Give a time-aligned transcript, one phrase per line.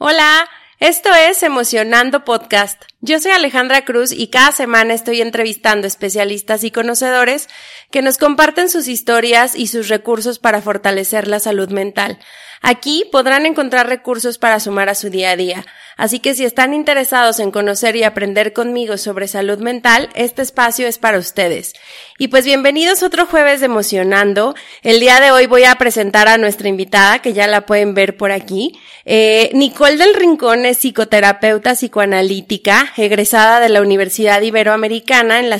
[0.00, 0.48] Hola,
[0.78, 2.84] esto es Emocionando Podcast.
[3.00, 7.48] Yo soy Alejandra Cruz y cada semana estoy entrevistando especialistas y conocedores
[7.92, 12.18] que nos comparten sus historias y sus recursos para fortalecer la salud mental.
[12.60, 15.64] Aquí podrán encontrar recursos para sumar a su día a día.
[15.96, 20.86] Así que si están interesados en conocer y aprender conmigo sobre salud mental, este espacio
[20.86, 21.72] es para ustedes.
[22.18, 24.54] Y pues bienvenidos otro jueves de Emocionando.
[24.82, 28.16] El día de hoy voy a presentar a nuestra invitada, que ya la pueden ver
[28.16, 28.78] por aquí.
[29.04, 35.58] Eh, Nicole del Rincón es psicoterapeuta psicoanalítica, egresada de la Universidad Iberoamericana en la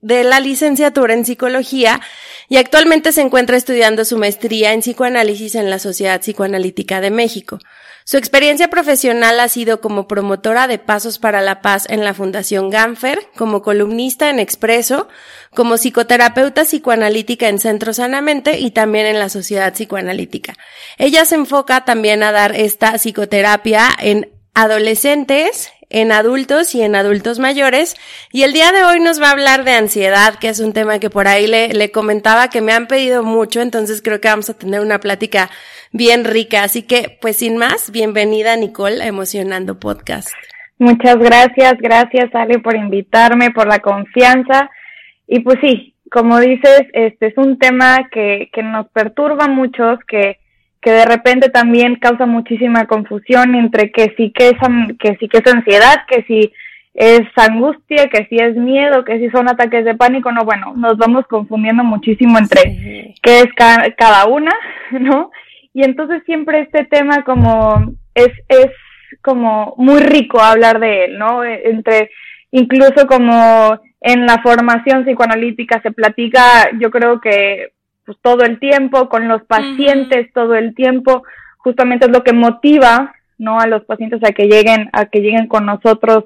[0.00, 2.00] de la licenciatura en psicología
[2.48, 7.58] y actualmente se encuentra estudiando su maestría en psicoanálisis en la Sociedad Psicoanalítica de México.
[8.04, 12.70] Su experiencia profesional ha sido como promotora de Pasos para la Paz en la Fundación
[12.70, 15.08] Ganfer, como columnista en Expreso,
[15.54, 20.54] como psicoterapeuta psicoanalítica en Centro Sanamente y también en la Sociedad Psicoanalítica.
[20.96, 27.38] Ella se enfoca también a dar esta psicoterapia en adolescentes, en adultos y en adultos
[27.38, 27.96] mayores.
[28.32, 30.98] Y el día de hoy nos va a hablar de ansiedad, que es un tema
[30.98, 34.50] que por ahí le, le comentaba que me han pedido mucho, entonces creo que vamos
[34.50, 35.50] a tener una plática
[35.92, 36.62] bien rica.
[36.62, 40.28] Así que, pues sin más, bienvenida Nicole a Emocionando Podcast.
[40.78, 44.70] Muchas gracias, gracias Ale por invitarme, por la confianza.
[45.26, 49.98] Y pues sí, como dices, este es un tema que, que nos perturba a muchos,
[50.06, 50.38] que
[50.88, 54.56] que de repente también causa muchísima confusión entre que sí que es,
[54.98, 56.50] que sí que es ansiedad, que si
[56.94, 60.96] es angustia, que si es miedo, que si son ataques de pánico, no, bueno, nos
[60.96, 64.50] vamos confundiendo muchísimo entre qué es cada una,
[64.92, 65.30] ¿no?
[65.74, 68.70] Y entonces siempre este tema como es, es
[69.20, 71.44] como muy rico hablar de él, ¿no?
[71.44, 72.10] Entre,
[72.50, 77.72] incluso como en la formación psicoanalítica se platica, yo creo que
[78.08, 81.24] pues, todo el tiempo, con los pacientes todo el tiempo,
[81.58, 83.60] justamente es lo que motiva, ¿no?
[83.60, 86.24] A los pacientes a que lleguen, a que lleguen con nosotros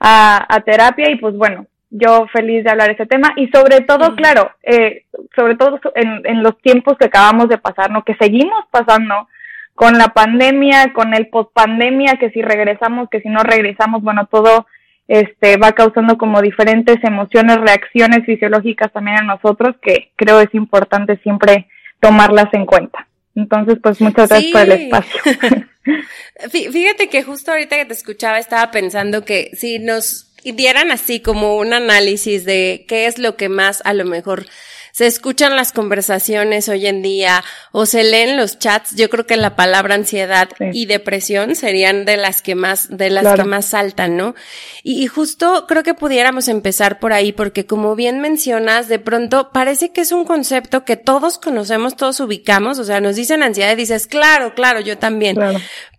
[0.00, 3.82] a, a terapia y pues bueno, yo feliz de hablar de ese tema y sobre
[3.82, 5.04] todo, claro, eh,
[5.36, 8.02] sobre todo en, en los tiempos que acabamos de pasar, ¿no?
[8.02, 9.28] Que seguimos pasando
[9.76, 14.66] con la pandemia, con el post-pandemia, que si regresamos, que si no regresamos, bueno, todo
[15.10, 21.18] este, va causando como diferentes emociones, reacciones fisiológicas también en nosotros que creo es importante
[21.24, 21.66] siempre
[21.98, 23.08] tomarlas en cuenta.
[23.34, 25.20] Entonces, pues muchas gracias por el espacio.
[26.52, 31.56] Fíjate que justo ahorita que te escuchaba estaba pensando que si nos dieran así como
[31.56, 34.46] un análisis de qué es lo que más a lo mejor
[34.92, 39.36] se escuchan las conversaciones hoy en día o se leen los chats, yo creo que
[39.36, 44.16] la palabra ansiedad y depresión serían de las que más, de las que más saltan,
[44.16, 44.34] ¿no?
[44.82, 49.50] Y, y, justo creo que pudiéramos empezar por ahí, porque como bien mencionas, de pronto
[49.52, 53.72] parece que es un concepto que todos conocemos, todos ubicamos, o sea, nos dicen ansiedad
[53.72, 55.38] y dices, claro, claro, yo también.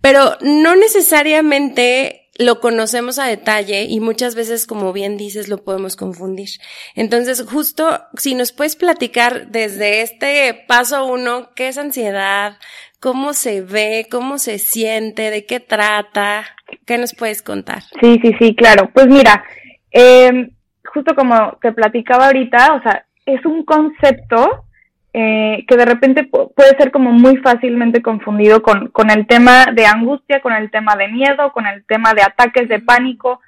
[0.02, 5.96] Pero no necesariamente lo conocemos a detalle y muchas veces, como bien dices, lo podemos
[5.96, 6.50] confundir.
[6.96, 12.58] Entonces, justo si nos puedes platicar desde este paso uno, ¿qué es ansiedad?
[13.00, 14.08] ¿Cómo se ve?
[14.12, 15.32] ¿Cómo se siente?
[15.32, 16.46] ¿De qué trata?
[16.86, 17.84] ¿Qué nos puedes contar?
[18.00, 18.90] Sí, sí, sí, claro.
[18.94, 19.44] Pues mira,
[19.92, 20.52] eh,
[20.94, 24.66] justo como te platicaba ahorita, o sea, es un concepto
[25.14, 29.86] eh, que de repente puede ser como muy fácilmente confundido con, con el tema de
[29.86, 33.42] angustia, con el tema de miedo, con el tema de ataques de pánico,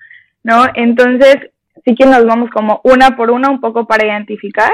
[0.44, 0.66] ¿no?
[0.74, 1.38] Entonces,
[1.86, 4.72] sí que nos vamos como una por una un poco para identificar.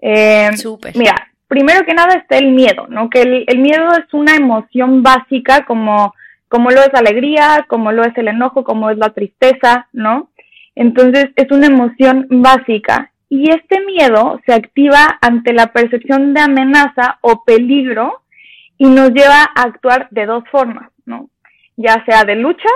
[0.00, 0.50] Eh,
[0.94, 1.14] mira,
[1.48, 3.10] primero que nada está el miedo, ¿no?
[3.10, 6.14] Que el, el miedo es una emoción básica como,
[6.48, 10.30] como lo es alegría, como lo es el enojo, como es la tristeza, ¿no?
[10.74, 17.18] Entonces es una emoción básica y este miedo se activa ante la percepción de amenaza
[17.22, 18.22] o peligro
[18.78, 21.30] y nos lleva a actuar de dos formas, ¿no?
[21.76, 22.68] Ya sea de lucha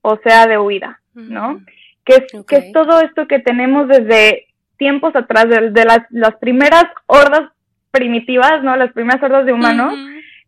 [0.00, 1.60] o sea de huida, ¿no?
[2.04, 4.46] Que es, que es todo esto que tenemos desde
[4.78, 7.50] tiempos atrás, de, las, las, primeras hordas
[7.90, 8.76] primitivas, ¿no?
[8.76, 9.94] Las primeras hordas de humanos,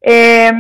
[0.02, 0.52] eh,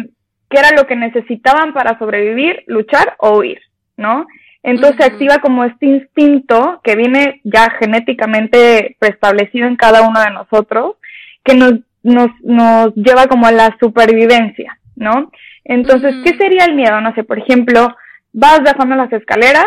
[0.50, 3.60] que era lo que necesitaban para sobrevivir, luchar o huir,
[3.96, 4.26] ¿no?
[4.62, 10.30] Entonces se activa como este instinto que viene ya genéticamente preestablecido en cada uno de
[10.30, 10.96] nosotros,
[11.44, 15.30] que nos, nos, nos lleva como a la supervivencia, ¿no?
[15.64, 17.00] Entonces, ¿qué sería el miedo?
[17.00, 17.96] No sé, por ejemplo,
[18.32, 19.66] vas bajando las escaleras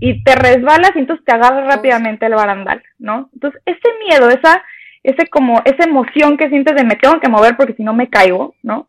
[0.00, 3.30] y te resbalas y entonces te agarras rápidamente el barandal, ¿no?
[3.34, 4.62] Entonces, ese miedo, esa,
[5.02, 8.08] ese como, esa emoción que sientes de me tengo que mover porque si no me
[8.08, 8.88] caigo, ¿no?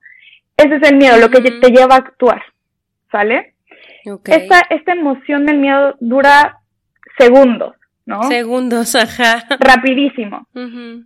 [0.58, 2.42] Ese es el miedo, lo que te lleva a actuar,
[3.12, 3.53] ¿sale?
[4.26, 6.60] Esta, esta emoción del miedo dura
[7.18, 8.24] segundos, ¿no?
[8.24, 9.44] Segundos, ajá.
[9.60, 10.48] Rapidísimo.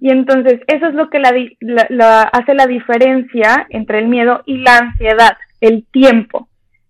[0.01, 4.77] Y entonces eso es lo que la, hace la diferencia entre el miedo y la
[4.77, 6.47] ansiedad, el tiempo,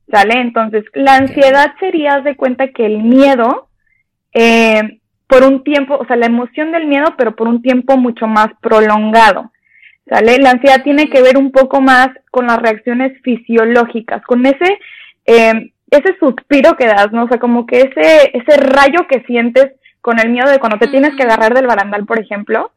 [0.10, 0.40] ¿sale?
[0.40, 3.68] Entonces, la ansiedad sería, de cuenta que el miedo,
[4.34, 8.28] eh, por un tiempo, o sea, la emoción del miedo, pero por un tiempo mucho
[8.28, 9.52] más prolongado,
[10.08, 10.38] ¿sale?
[10.38, 14.80] La ansiedad tiene que ver un poco más con las reacciones fisiológicas, con ese,
[15.26, 17.26] eh, ese suspiro que das, ¿no?
[17.26, 20.88] O sea, como que ese, ese rayo que sientes con el miedo de cuando te
[20.88, 22.72] tienes que agarrar del barandal, por ejemplo,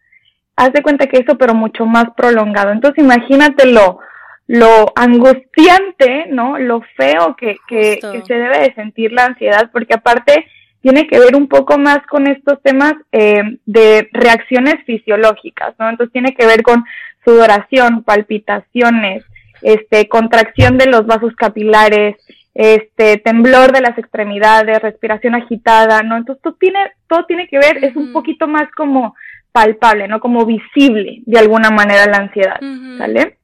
[0.56, 2.72] haz de cuenta que eso, pero mucho más prolongado.
[2.72, 3.98] Entonces, imagínate lo,
[4.46, 6.58] lo angustiante, ¿no?
[6.58, 10.46] Lo feo que, que, se debe de sentir la ansiedad, porque aparte
[10.82, 15.88] tiene que ver un poco más con estos temas eh, de reacciones fisiológicas, ¿no?
[15.88, 16.84] Entonces tiene que ver con
[17.24, 19.24] sudoración, palpitaciones,
[19.62, 22.16] este, contracción de los vasos capilares,
[22.54, 26.16] este, temblor de las extremidades, respiración agitada, ¿no?
[26.16, 29.14] Entonces todo tiene, todo tiene que ver, es un poquito más como
[29.52, 30.20] palpable, ¿no?
[30.20, 32.60] Como visible de alguna manera la ansiedad,
[32.98, 33.36] ¿sale?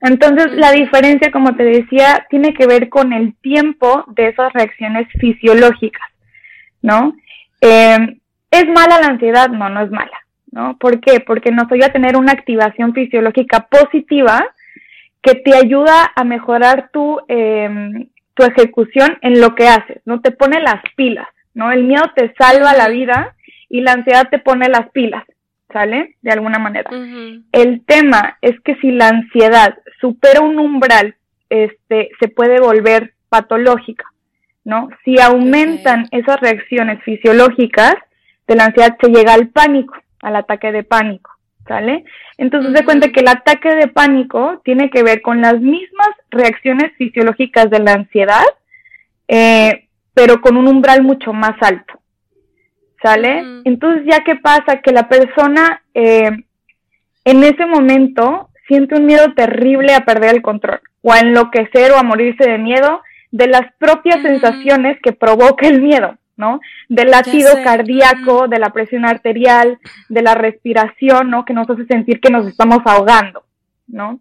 [0.00, 5.06] Entonces, la diferencia, como te decía, tiene que ver con el tiempo de esas reacciones
[5.20, 6.08] fisiológicas,
[6.82, 7.14] ¿no?
[7.60, 8.18] Eh,
[8.50, 9.48] ¿Es mala la ansiedad?
[9.48, 10.18] No, no es mala,
[10.50, 10.76] ¿no?
[10.76, 11.20] ¿Por qué?
[11.20, 14.44] Porque nos ayuda a tener una activación fisiológica positiva
[15.22, 20.20] que te ayuda a mejorar tu, eh, tu ejecución en lo que haces, ¿no?
[20.20, 21.70] Te pone las pilas, ¿no?
[21.70, 23.36] El miedo te salva la vida
[23.68, 25.24] y la ansiedad te pone las pilas.
[25.72, 26.16] ¿sale?
[26.22, 26.90] De alguna manera.
[27.52, 31.16] El tema es que si la ansiedad supera un umbral,
[31.48, 34.04] este, se puede volver patológica,
[34.64, 34.88] ¿no?
[35.04, 37.94] Si aumentan esas reacciones fisiológicas
[38.46, 41.30] de la ansiedad, se llega al pánico, al ataque de pánico,
[41.66, 42.04] ¿sale?
[42.38, 46.92] Entonces se cuenta que el ataque de pánico tiene que ver con las mismas reacciones
[46.96, 48.44] fisiológicas de la ansiedad,
[49.28, 52.02] eh, pero con un umbral mucho más alto.
[53.02, 53.42] ¿sale?
[53.64, 54.80] Entonces, ¿ya qué pasa?
[54.82, 56.30] Que la persona eh,
[57.24, 61.98] en ese momento siente un miedo terrible a perder el control, o a enloquecer o
[61.98, 66.60] a morirse de miedo de las propias sensaciones que provoca el miedo, ¿no?
[66.88, 71.44] Del latido cardíaco, de la presión arterial, de la respiración, ¿no?
[71.44, 73.44] Que nos hace sentir que nos estamos ahogando,
[73.86, 74.20] ¿no?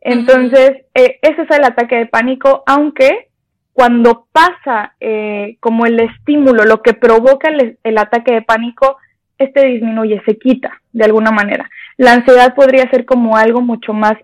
[0.00, 3.28] Entonces, eh, ese es el ataque de pánico, aunque
[3.72, 8.96] cuando pasa eh, como el estímulo, lo que provoca el, ataque de pánico,
[9.36, 11.68] este disminuye, se quita de alguna manera.
[11.98, 14.14] La ansiedad podría ser como algo mucho más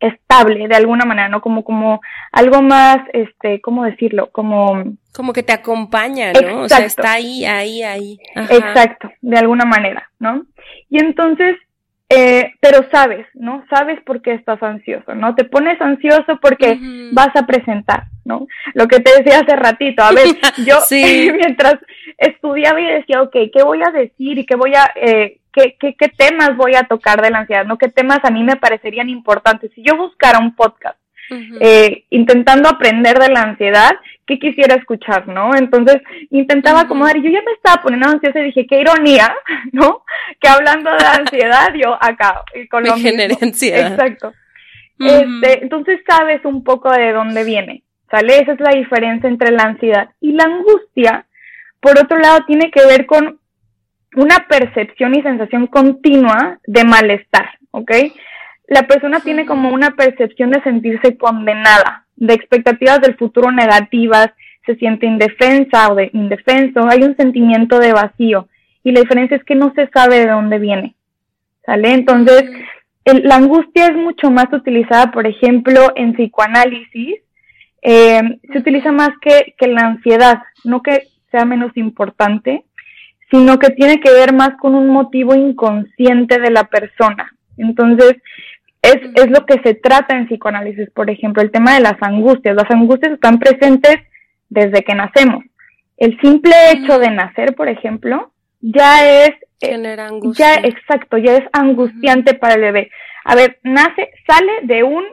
[0.00, 1.40] estable de alguna manera, ¿no?
[1.40, 2.00] Como, como
[2.32, 4.30] algo más, este, ¿cómo decirlo?
[4.30, 4.84] Como...
[5.14, 6.62] Como que te acompaña, ¿no?
[6.62, 8.18] O sea, está ahí, ahí, ahí.
[8.34, 10.44] Exacto, de alguna manera, ¿no?
[10.90, 11.56] Y entonces,
[12.10, 13.64] eh, pero sabes, ¿no?
[13.70, 15.34] Sabes por qué estás ansioso, ¿no?
[15.34, 16.78] Te pones ansioso porque
[17.12, 18.46] vas a presentar, ¿no?
[18.74, 20.26] Lo que te decía hace ratito, a ver,
[20.66, 21.76] yo mientras
[22.18, 25.96] estudiaba y decía, ok, ¿qué voy a decir y qué voy a, eh, qué, qué,
[25.98, 27.78] qué temas voy a tocar de la ansiedad, ¿no?
[27.78, 29.70] ¿Qué temas a mí me parecerían importantes?
[29.74, 30.98] Si yo buscara un podcast
[31.60, 33.92] eh, intentando aprender de la ansiedad,
[34.26, 35.56] ¿qué quisiera escuchar, no?
[35.56, 39.34] Entonces intentaba acomodar y yo ya me estaba poniendo ansiosa y dije, qué ironía,
[39.72, 40.04] ¿no?
[40.40, 43.92] Que hablando de ansiedad, yo acá, con lo me ansiedad.
[43.92, 44.34] Exacto.
[44.98, 48.40] este, entonces sabes un poco de dónde viene, ¿sale?
[48.40, 51.26] Esa es la diferencia entre la ansiedad y la angustia.
[51.80, 53.40] Por otro lado, tiene que ver con
[54.16, 57.92] una percepción y sensación continua de malestar, ¿ok?
[58.68, 64.28] la persona tiene como una percepción de sentirse condenada, de expectativas del futuro negativas,
[64.64, 68.48] se siente indefensa o de indefenso, hay un sentimiento de vacío
[68.82, 70.94] y la diferencia es que no se sabe de dónde viene,
[71.64, 71.92] ¿sale?
[71.92, 72.44] Entonces,
[73.04, 77.20] la angustia es mucho más utilizada, por ejemplo, en psicoanálisis,
[77.82, 78.20] eh,
[78.52, 82.64] se utiliza más que, que la ansiedad, no que sea menos importante,
[83.30, 87.32] sino que tiene que ver más con un motivo inconsciente de la persona.
[87.56, 88.14] Entonces,
[88.82, 92.54] es, es lo que se trata en psicoanálisis, por ejemplo, el tema de las angustias.
[92.54, 93.96] Las angustias están presentes
[94.48, 95.44] desde que nacemos.
[95.96, 99.30] El simple hecho de nacer, por ejemplo, ya es...
[99.60, 100.56] Eh, Genera angustia.
[100.56, 102.90] Ya, exacto, ya es angustiante para el bebé.
[103.24, 105.04] A ver, nace, sale de un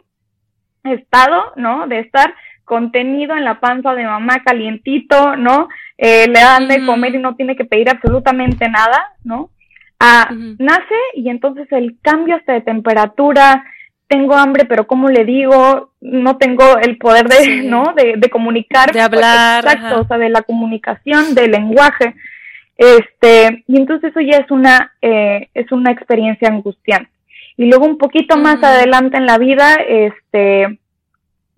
[0.84, 1.88] estado, ¿no?
[1.88, 5.67] De estar contenido en la panza de mamá calientito, ¿no?
[5.98, 9.50] Eh, le dan de comer y no tiene que pedir absolutamente nada, ¿no?
[10.00, 10.29] Ah,
[10.60, 13.63] nace y entonces el cambio hasta de temperatura,
[14.08, 15.91] tengo hambre, pero ¿cómo le digo?
[16.01, 17.93] No tengo el poder de, ¿no?
[17.96, 18.91] De, de comunicar.
[18.91, 19.63] De hablar.
[19.63, 22.15] Exacto, o sea, de la comunicación, del lenguaje.
[22.77, 27.10] Este, y entonces eso ya es una, eh, es una experiencia angustiante.
[27.55, 30.79] Y luego un poquito más adelante en la vida, este,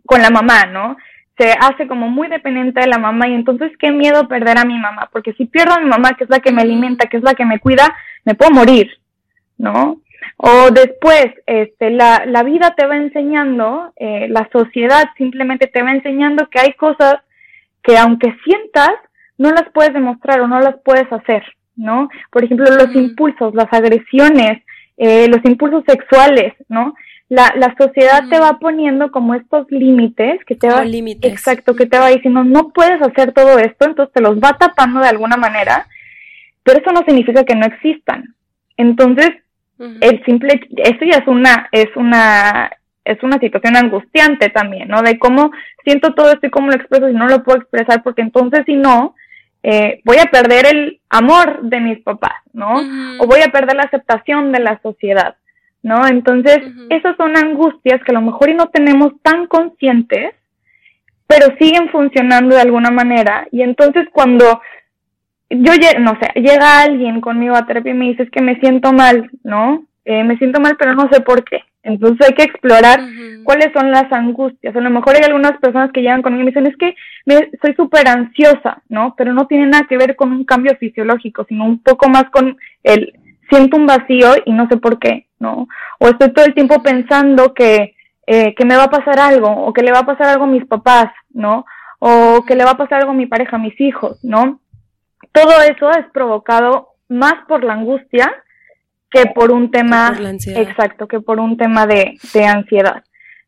[0.06, 0.98] con la mamá, ¿no?
[1.38, 4.78] se hace como muy dependiente de la mamá y entonces qué miedo perder a mi
[4.78, 7.24] mamá, porque si pierdo a mi mamá, que es la que me alimenta, que es
[7.24, 7.94] la que me cuida,
[8.24, 8.90] me puedo morir,
[9.58, 10.02] ¿no?
[10.38, 15.92] O después, este, la, la vida te va enseñando, eh, la sociedad simplemente te va
[15.92, 17.16] enseñando que hay cosas
[17.84, 18.92] que aunque sientas,
[19.38, 21.44] no las puedes demostrar o no las puedes hacer,
[21.76, 22.10] ¿no?
[22.32, 24.64] Por ejemplo, los impulsos, las agresiones,
[24.98, 26.96] eh, los impulsos sexuales, ¿no?
[27.28, 31.32] La, la sociedad te va poniendo como estos límites que te va, límites.
[31.32, 35.00] exacto, que te va diciendo no puedes hacer todo esto, entonces te los va tapando
[35.00, 35.88] de alguna manera,
[36.64, 38.36] pero eso no significa que no existan.
[38.78, 39.32] Entonces,
[39.78, 42.72] el simple, eso ya es una, es una,
[43.04, 45.02] es una situación angustiante también, ¿no?
[45.02, 45.52] De cómo
[45.84, 48.76] siento todo esto y cómo lo expreso y no lo puedo expresar, porque entonces si
[48.76, 49.16] no,
[49.64, 52.82] eh, voy a perder el amor de mis papás, ¿no?
[53.20, 55.36] O voy a perder la aceptación de la sociedad,
[55.86, 56.08] ¿no?
[56.08, 56.58] Entonces,
[56.90, 60.34] esas son angustias que a lo mejor y no tenemos tan conscientes,
[61.28, 63.48] pero siguen funcionando de alguna manera.
[63.52, 64.62] Y entonces cuando
[65.52, 68.94] yo, no sé, llega alguien conmigo a terapia y me dice es que me siento
[68.94, 69.86] mal, ¿no?
[70.06, 71.60] Eh, me siento mal, pero no sé por qué.
[71.84, 73.02] Entonces hay que explorar
[73.44, 74.76] cuáles son las angustias.
[74.76, 76.96] A lo mejor hay algunas personas que llegan conmigo y me dicen, es que
[77.28, 79.14] me, soy súper ansiosa, ¿no?
[79.16, 82.58] Pero no tiene nada que ver con un cambio fisiológico, sino un poco más con
[82.82, 83.14] el,
[83.52, 85.68] siento un vacío y no sé por qué, ¿no?
[86.00, 87.96] O estoy todo el tiempo pensando que,
[88.28, 90.48] eh, que me va a pasar algo, o que le va a pasar algo a
[90.48, 91.66] mis papás, ¿no?
[92.00, 94.60] O que le va a pasar algo a mi pareja, a mis hijos, ¿no?
[95.32, 98.32] Todo eso es provocado más por la angustia
[99.10, 100.14] que por un tema,
[100.56, 103.04] exacto, que por un tema de, de ansiedad.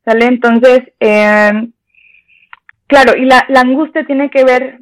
[0.05, 0.25] ¿Sale?
[0.25, 1.67] Entonces, eh,
[2.87, 4.79] claro, y la, la angustia tiene que ver,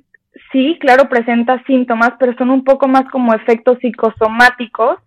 [0.51, 5.00] sí, claro, presenta síntomas, pero son un poco más como efectos psicosomáticos,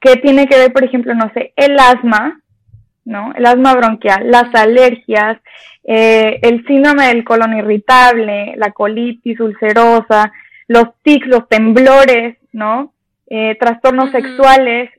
[0.00, 2.40] que tiene que ver, por ejemplo, no sé, el asma,
[3.04, 3.32] ¿no?
[3.34, 5.38] El asma bronquial, las alergias,
[5.84, 10.32] eh, el síndrome del colon irritable, la colitis ulcerosa,
[10.68, 12.92] los tics, los temblores, ¿no?
[13.28, 14.90] Eh, trastornos sexuales,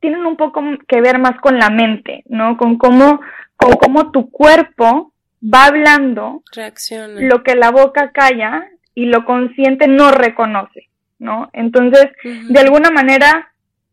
[0.00, 2.56] tienen un poco que ver más con la mente, ¿no?
[2.56, 3.20] Con cómo,
[3.56, 7.20] con cómo tu cuerpo va hablando Reacciona.
[7.20, 10.88] lo que la boca calla y lo consciente no reconoce,
[11.18, 11.50] ¿no?
[11.52, 13.49] Entonces, de alguna manera,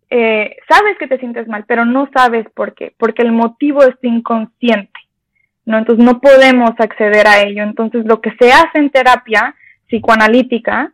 [0.10, 3.96] eh, sabes que te sientes mal, pero no sabes por qué, porque el motivo es
[4.02, 5.00] inconsciente,
[5.66, 5.78] ¿no?
[5.78, 7.64] Entonces no podemos acceder a ello.
[7.64, 9.56] Entonces lo que se hace en terapia
[9.88, 10.92] psicoanalítica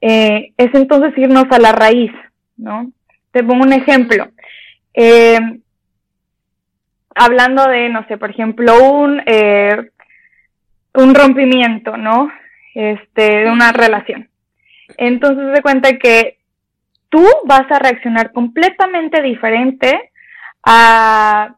[0.00, 2.12] eh, es entonces irnos a la raíz,
[2.56, 2.90] ¿no?
[3.32, 4.28] Te pongo un ejemplo.
[4.94, 5.38] Eh,
[7.14, 9.22] hablando de, no sé, por ejemplo, un,
[10.94, 12.30] un rompimiento, ¿no?
[12.74, 14.28] Este, de una relación.
[14.96, 16.38] Entonces se cuenta que
[17.14, 20.10] tú vas a reaccionar completamente diferente
[20.64, 21.54] a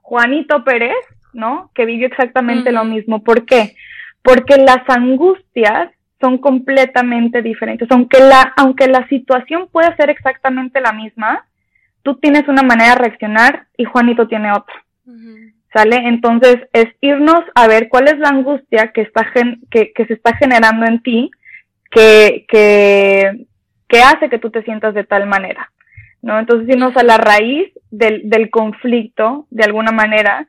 [0.00, 0.96] Juanito Pérez,
[1.34, 1.70] ¿no?
[1.74, 3.22] Que vivió exactamente lo mismo.
[3.22, 3.76] ¿Por qué?
[4.22, 5.90] Porque las angustias
[6.22, 7.86] son completamente diferentes.
[7.90, 11.44] Aunque la, aunque la situación pueda ser exactamente la misma,
[12.02, 14.74] tú tienes una manera de reaccionar y Juanito tiene otra.
[15.70, 15.96] ¿Sale?
[16.08, 19.30] Entonces es irnos a ver cuál es la angustia que, está
[19.70, 21.30] que, que, se está generando en ti
[21.90, 23.44] que, que,
[23.88, 25.70] que hace que tú te sientas de tal manera.
[26.22, 26.38] ¿no?
[26.38, 30.46] Entonces irnos a la raíz del, del conflicto de alguna manera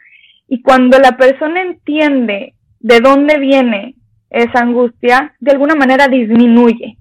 [0.48, 3.96] y cuando la persona entiende de dónde viene
[4.30, 6.98] esa angustia, de alguna manera disminuye.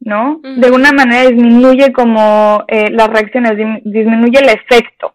[0.00, 0.40] ¿no?
[0.42, 5.14] De alguna manera disminuye como eh, las reacciones, disminuye el efecto.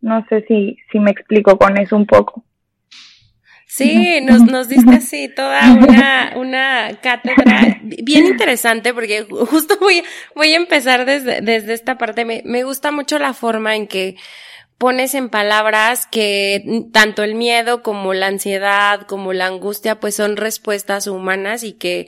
[0.00, 2.44] No sé si, si me explico con eso un poco.
[3.76, 10.04] Sí, nos, nos diste así toda una, una cátedra bien interesante porque justo voy,
[10.36, 12.24] voy a empezar desde, desde esta parte.
[12.24, 14.14] Me, me gusta mucho la forma en que
[14.78, 20.36] pones en palabras que tanto el miedo como la ansiedad como la angustia pues son
[20.36, 22.06] respuestas humanas y que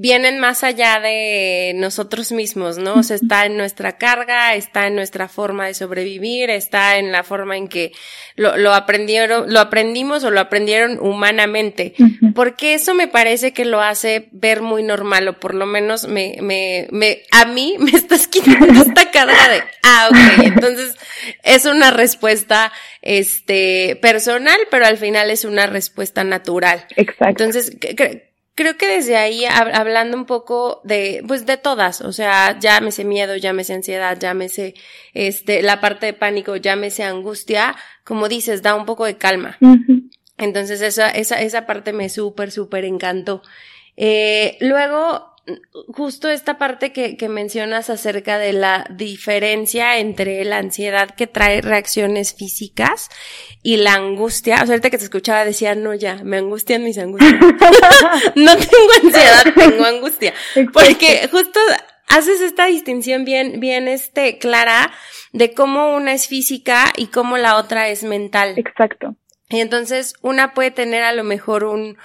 [0.00, 2.94] vienen más allá de nosotros mismos, ¿no?
[2.94, 7.24] O sea, está en nuestra carga, está en nuestra forma de sobrevivir, está en la
[7.24, 7.90] forma en que
[8.36, 11.94] lo, lo aprendieron, lo aprendimos o lo aprendieron humanamente.
[12.36, 16.36] Porque eso me parece que lo hace ver muy normal, o por lo menos me,
[16.42, 20.94] me, me, a mí me estás quitando esta carga de, ah, ok, entonces
[21.42, 26.86] es una respuesta, este, personal, pero al final es una respuesta natural.
[26.94, 27.26] Exacto.
[27.26, 27.76] Entonces,
[28.58, 33.36] creo que desde ahí, hablando un poco de, pues de todas, o sea, llámese miedo,
[33.36, 34.74] llámese ansiedad, llámese,
[35.14, 39.56] este, la parte de pánico, llámese angustia, como dices, da un poco de calma.
[40.38, 43.42] Entonces esa, esa, esa parte me súper, súper encantó.
[43.96, 45.36] Eh, luego,
[45.88, 51.60] justo esta parte que, que, mencionas acerca de la diferencia entre la ansiedad que trae
[51.60, 53.08] reacciones físicas
[53.62, 54.56] y la angustia.
[54.56, 57.32] O sea, ahorita que te escuchaba decía, no, ya, me angustian mis angustias.
[58.34, 60.34] no tengo ansiedad, tengo angustia.
[60.72, 61.60] Porque justo
[62.08, 64.92] haces esta distinción bien, bien, este, clara
[65.32, 68.54] de cómo una es física y cómo la otra es mental.
[68.56, 69.16] Exacto.
[69.50, 71.96] Y entonces una puede tener a lo mejor un,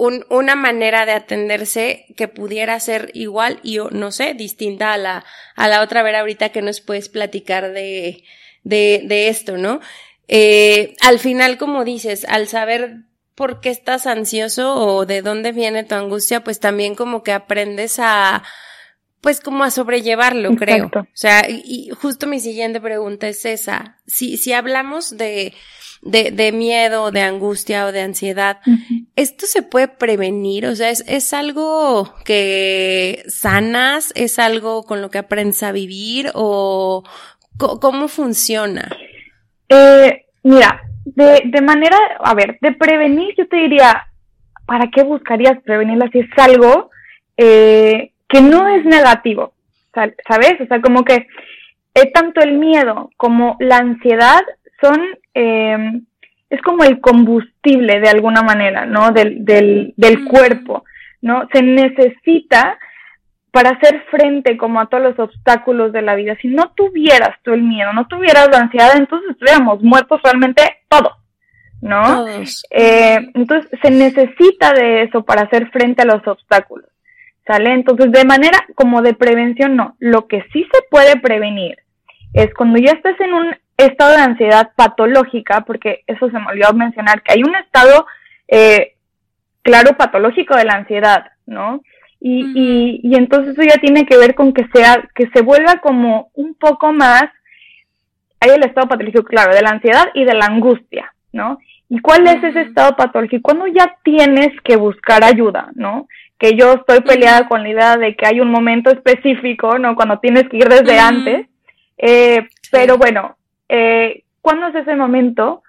[0.00, 5.26] un, una manera de atenderse que pudiera ser igual y no sé, distinta a la,
[5.56, 6.00] a la otra.
[6.00, 8.24] A ver ahorita que nos puedes platicar de,
[8.64, 9.80] de, de esto, ¿no?
[10.26, 13.02] Eh, al final, como dices, al saber
[13.34, 17.98] por qué estás ansioso o de dónde viene tu angustia, pues también como que aprendes
[17.98, 18.42] a,
[19.20, 20.90] pues como a sobrellevarlo, creo.
[20.94, 23.98] O sea, y, justo mi siguiente pregunta es esa.
[24.06, 25.52] Si, si hablamos de,
[26.02, 28.60] de, de miedo, de angustia o de ansiedad,
[29.16, 30.66] ¿esto se puede prevenir?
[30.66, 34.12] O sea, ¿es, ¿es algo que sanas?
[34.16, 36.30] ¿Es algo con lo que aprendes a vivir?
[36.34, 37.04] ¿O
[37.58, 38.90] cómo funciona?
[39.68, 44.06] Eh, mira, de, de manera, a ver, de prevenir, yo te diría,
[44.66, 46.90] ¿para qué buscarías prevenirla si es algo
[47.36, 49.52] eh, que no es negativo?
[49.92, 50.60] ¿Sabes?
[50.60, 51.26] O sea, como que
[51.94, 54.40] es tanto el miedo como la ansiedad
[54.80, 55.00] son,
[55.34, 56.00] eh,
[56.50, 59.12] es como el combustible de alguna manera, ¿no?
[59.12, 60.84] Del, del, del cuerpo,
[61.22, 61.48] ¿no?
[61.52, 62.78] Se necesita
[63.52, 66.36] para hacer frente como a todos los obstáculos de la vida.
[66.40, 71.16] Si no tuvieras tú el miedo, no tuvieras la ansiedad, entonces estuviéramos muertos realmente todo,
[71.80, 72.26] ¿no?
[72.70, 76.88] Eh, entonces se necesita de eso para hacer frente a los obstáculos,
[77.46, 77.72] ¿sale?
[77.72, 79.96] Entonces de manera como de prevención, no.
[79.98, 81.78] Lo que sí se puede prevenir
[82.34, 83.56] es cuando ya estés en un
[83.86, 88.06] estado de ansiedad patológica, porque eso se me olvidó mencionar, que hay un estado,
[88.48, 88.94] eh,
[89.62, 91.82] claro, patológico de la ansiedad, ¿no?
[92.20, 95.76] Y, y, y entonces eso ya tiene que ver con que sea, que se vuelva
[95.76, 97.24] como un poco más,
[98.40, 101.58] hay el estado patológico, claro, de la ansiedad y de la angustia, ¿no?
[101.88, 103.42] ¿Y cuál es ese estado patológico?
[103.42, 106.06] Cuando ya tienes que buscar ayuda, ¿no?
[106.38, 109.96] Que yo estoy peleada con la idea de que hay un momento específico, ¿no?
[109.96, 111.46] Cuando tienes que ir desde antes.
[111.98, 113.36] Eh, pero bueno,
[113.70, 115.62] eh, ¿cuándo es ese momento?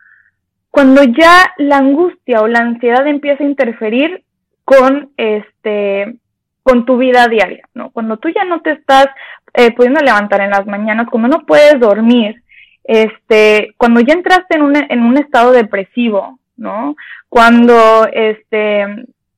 [0.69, 4.23] Cuando ya la angustia o la ansiedad empieza a interferir
[4.65, 6.17] con este
[6.63, 7.89] con tu vida diaria, ¿no?
[7.89, 9.07] Cuando tú ya no te estás
[9.53, 12.43] eh, pudiendo levantar en las mañanas, cuando no puedes dormir,
[12.83, 16.95] este, cuando ya entraste en un, en un estado depresivo, ¿no?
[17.29, 18.85] Cuando, este,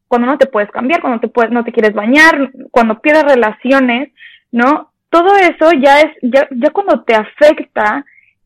[0.08, 4.12] cuando no te puedes cambiar, cuando te puedes, no te quieres bañar, cuando pierdes relaciones,
[4.52, 4.92] ¿no?
[5.10, 8.06] Todo eso ya es, ya, ya cuando te afecta,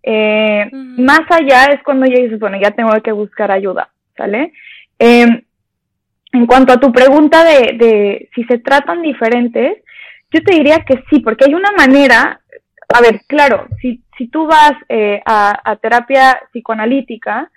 [0.09, 4.53] eh, más allá es cuando ya dices, bueno, ya tengo que buscar ayuda, ¿sale?
[4.97, 5.43] Eh,
[6.31, 9.83] en cuanto a tu pregunta de, de si se tratan diferentes,
[10.31, 12.39] yo te diría que sí, porque hay una manera,
[12.87, 17.51] a ver, claro, si, si tú vas eh, a, terapia psicoanalítica,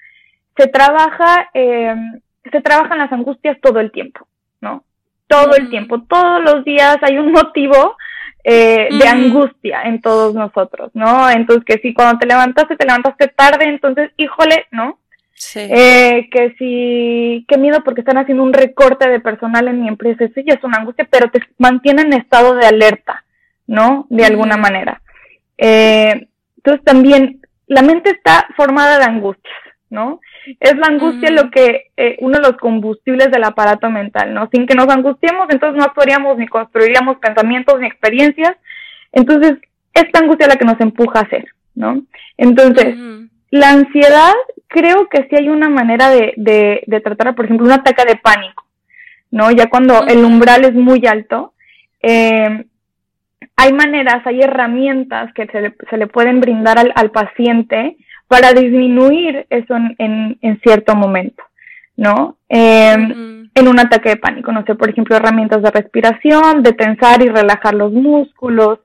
[0.57, 1.95] se trabaja, eh,
[2.51, 4.27] se trabajan las angustias todo el tiempo,
[4.61, 4.83] ¿no?
[5.29, 7.97] Todo el tiempo, todos los días hay un motivo
[8.45, 11.29] eh, de angustia en todos nosotros, ¿no?
[11.31, 14.99] Entonces, que si cuando te levantaste, te levantaste tarde, entonces, híjole, ¿no?
[15.55, 20.25] Eh, que si, qué miedo porque están haciendo un recorte de personal en mi empresa,
[20.25, 23.25] eso ya es una angustia, pero te mantiene en estado de alerta,
[23.67, 24.07] ¿no?
[24.11, 25.01] De alguna manera.
[25.57, 29.55] Eh, entonces también, la mente está formada de angustias,
[29.89, 30.21] ¿no?
[30.59, 34.49] Es la angustia lo que, eh, uno de los combustibles del aparato mental, ¿no?
[34.53, 38.57] Sin que nos angustiemos, entonces no actuaríamos ni construiríamos pensamientos ni experiencias.
[39.13, 39.59] Entonces,
[39.95, 42.03] esta angustia es la que nos empuja a hacer, ¿no?
[42.37, 42.97] Entonces,
[43.51, 44.33] la ansiedad
[44.69, 48.17] creo que sí hay una manera de, de, de tratar, por ejemplo, un ataque de
[48.17, 48.65] pánico,
[49.31, 49.51] ¿no?
[49.51, 51.53] Ya cuando el umbral es muy alto,
[52.03, 52.65] eh,
[53.57, 57.97] hay maneras, hay herramientas que se le, se le pueden brindar al, al, paciente
[58.31, 61.43] para disminuir eso en, en, cierto momento,
[61.97, 62.37] ¿no?
[62.49, 62.95] Eh,
[63.57, 67.29] En un ataque de pánico, no sé, por ejemplo, herramientas de respiración, de tensar y
[67.29, 68.79] relajar los músculos,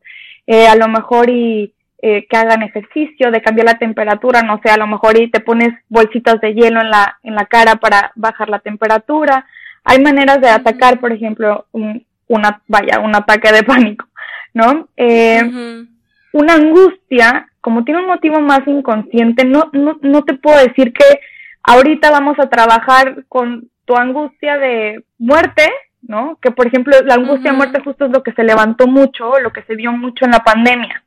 [0.48, 4.72] eh, a lo mejor y eh, que hagan ejercicio, de cambiar la temperatura, no sé,
[4.72, 8.14] a lo mejor y te pones bolsitas de hielo en la, en la cara para
[8.16, 9.46] bajar la temperatura.
[9.84, 14.08] Hay maneras de atacar, por ejemplo, un, una, vaya, un ataque de pánico,
[14.56, 14.88] ¿no?
[14.98, 15.86] Eh,
[16.34, 21.20] Una angustia, como tiene un motivo más inconsciente, no, no, no te puedo decir que
[21.64, 25.68] ahorita vamos a trabajar con tu angustia de muerte,
[26.04, 26.38] ¿no?
[26.44, 29.52] Que por ejemplo la angustia de muerte justo es lo que se levantó mucho, lo
[29.52, 31.04] que se vio mucho en la pandemia,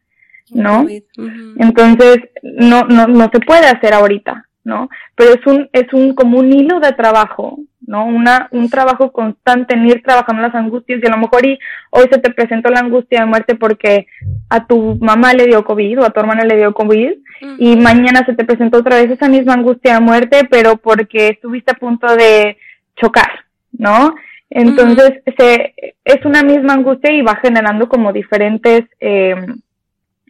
[0.51, 0.85] ¿no?
[1.59, 4.89] Entonces, no, no, no se puede hacer ahorita, ¿no?
[5.15, 8.05] Pero es un, es un, como un hilo de trabajo, ¿no?
[8.05, 12.07] Una, un trabajo constante en ir trabajando las angustias y a lo mejor y hoy
[12.13, 14.07] se te presentó la angustia de muerte porque
[14.51, 17.13] a tu mamá le dio COVID o a tu hermana le dio COVID
[17.59, 21.73] y mañana se te presentó otra vez esa misma angustia de muerte, pero porque estuviste
[21.73, 22.59] a punto de
[22.95, 24.15] chocar, ¿no?
[24.51, 25.75] Entonces, se,
[26.05, 29.35] es una misma angustia y va generando como diferentes, eh,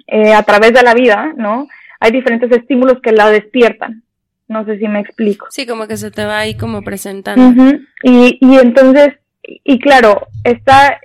[0.06, 1.66] eh, a través de la vida, ¿no?
[1.98, 4.04] Hay diferentes estímulos que la despiertan.
[4.48, 5.46] No sé si me explico.
[5.50, 7.76] Sí, como que se te va ahí como presentando.
[8.02, 11.00] y, y entonces, y claro, está,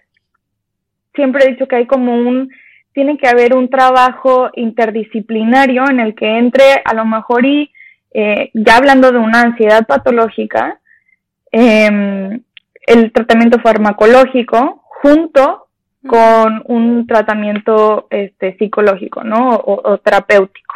[1.13, 2.49] siempre he dicho que hay como un,
[2.93, 7.71] tiene que haber un trabajo interdisciplinario en el que entre a lo mejor y,
[8.13, 10.79] eh, ya hablando de una ansiedad patológica,
[11.51, 12.39] eh,
[12.87, 15.67] el tratamiento farmacológico junto
[16.07, 19.55] con un tratamiento este, psicológico, ¿no?
[19.55, 20.72] O, terapéutico.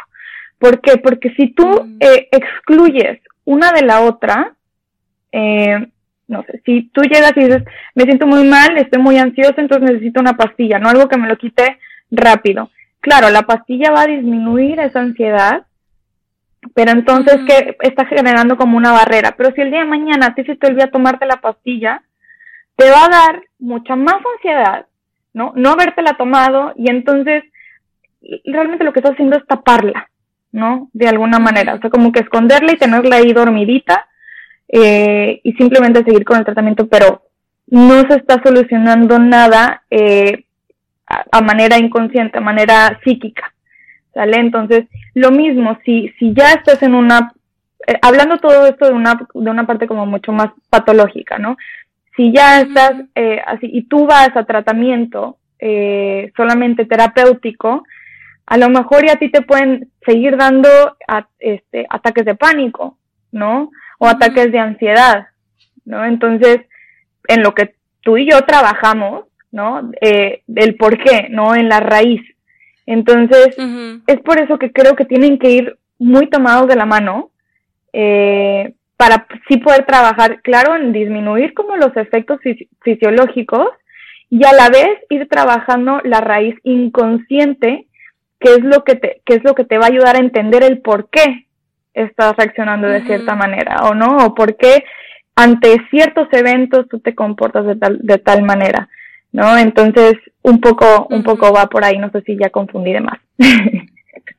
[0.58, 0.98] ¿Por qué?
[0.98, 4.54] Porque si tú eh, excluyes una de la otra,
[5.32, 5.88] eh,
[6.26, 7.62] no sé, si tú llegas y dices,
[7.94, 11.28] me siento muy mal, estoy muy ansiosa, entonces necesito una pastilla, no algo que me
[11.28, 11.78] lo quite
[12.10, 12.70] rápido.
[13.00, 15.64] Claro, la pastilla va a disminuir esa ansiedad,
[16.74, 19.34] pero entonces que está generando como una barrera.
[19.36, 22.02] Pero si el día de mañana a ti se te olvida tomarte la pastilla,
[22.76, 24.86] te va a dar mucha más ansiedad,
[25.32, 25.52] ¿no?
[25.56, 27.44] No habértela tomado y entonces
[28.44, 30.10] realmente lo que estás haciendo es taparla,
[30.52, 30.88] ¿no?
[30.92, 34.06] De alguna manera, o sea, como que esconderla y tenerla ahí dormidita
[34.68, 37.22] eh, y simplemente seguir con el tratamiento, pero
[37.66, 40.44] no se está solucionando nada eh,
[41.06, 43.52] a, manera inconsciente, a manera psíquica,
[44.12, 44.38] ¿sale?
[44.38, 47.32] Entonces, lo mismo, si, si ya estás en una,
[47.86, 51.56] eh, hablando todo esto de una, de una parte como mucho más patológica, ¿no?
[52.16, 57.84] Si ya estás eh, así y tú vas a tratamiento eh, solamente terapéutico,
[58.50, 60.68] a lo mejor ya a ti te pueden seguir dando
[61.38, 62.96] este, ataques de pánico,
[63.30, 63.70] ¿no?
[63.98, 65.26] O ataques de ansiedad,
[65.84, 66.02] ¿no?
[66.06, 66.60] Entonces,
[67.26, 69.90] en lo que tú y yo trabajamos, ¿no?
[70.00, 71.54] Eh, el por qué, ¿no?
[71.54, 72.22] En la raíz.
[72.86, 73.48] Entonces,
[74.06, 77.30] es por eso que creo que tienen que ir muy tomados de la mano
[77.92, 82.40] eh, para sí poder trabajar, claro, en disminuir como los efectos
[82.80, 83.68] fisiológicos
[84.30, 87.87] y a la vez ir trabajando la raíz inconsciente,
[88.40, 90.62] que es lo que te, que es lo que te va a ayudar a entender
[90.62, 91.46] el por qué
[91.94, 94.84] estás reaccionando de cierta manera, o no, o por qué
[95.34, 98.88] ante ciertos eventos tú te comportas de tal, de tal manera.
[99.32, 99.56] ¿no?
[99.58, 103.18] Entonces, un poco, un poco va por ahí, no sé si ya confundí de más.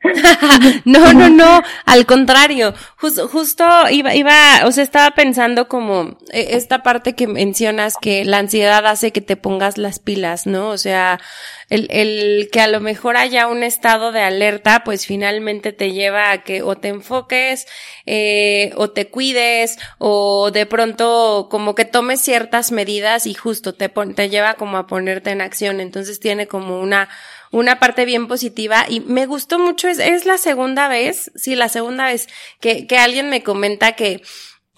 [0.86, 6.82] no, no, no, al contrario, justo iba, iba, o sea, estaba pensando como eh, esta
[6.82, 10.70] parte que mencionas que la ansiedad hace que te pongas las pilas, ¿no?
[10.70, 11.20] O sea,
[11.68, 16.30] el, el que a lo mejor haya un estado de alerta, pues finalmente te lleva
[16.30, 17.66] a que o te enfoques,
[18.06, 23.88] eh, o te cuides, o de pronto como que tomes ciertas medidas y justo te,
[23.88, 25.80] te lleva como a ponerte en acción.
[25.80, 27.10] Entonces tiene como una,
[27.50, 31.68] una parte bien positiva y me gustó mucho, es, es la segunda vez, sí, la
[31.68, 32.28] segunda vez
[32.60, 34.22] que, que alguien me comenta que,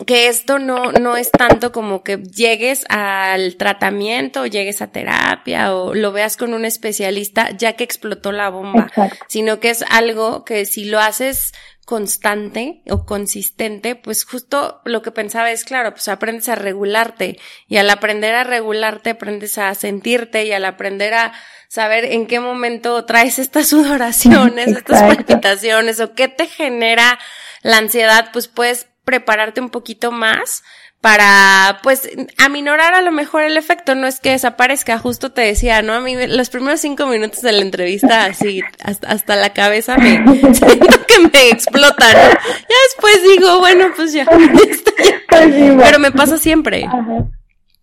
[0.06, 5.74] que esto no, no es tanto como que llegues al tratamiento o llegues a terapia
[5.74, 8.90] o lo veas con un especialista ya que explotó la bomba,
[9.28, 11.52] sino que es algo que si lo haces
[11.84, 17.76] constante o consistente, pues justo lo que pensaba es, claro, pues aprendes a regularte y
[17.76, 21.32] al aprender a regularte aprendes a sentirte y al aprender a
[21.68, 27.18] saber en qué momento traes estas sudoraciones, estas palpitaciones o qué te genera
[27.62, 30.62] la ansiedad, pues puedes prepararte un poquito más
[31.02, 35.82] para, pues, aminorar a lo mejor el efecto, no es que desaparezca, justo te decía,
[35.82, 35.94] ¿no?
[35.94, 40.24] A mí los primeros cinco minutos de la entrevista, así, hasta, hasta la cabeza me,
[40.54, 42.20] siento que me explota, ¿no?
[42.20, 44.84] Ya después digo, bueno, pues ya, pues
[45.28, 46.86] pero me pasa siempre.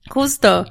[0.10, 0.66] Justo.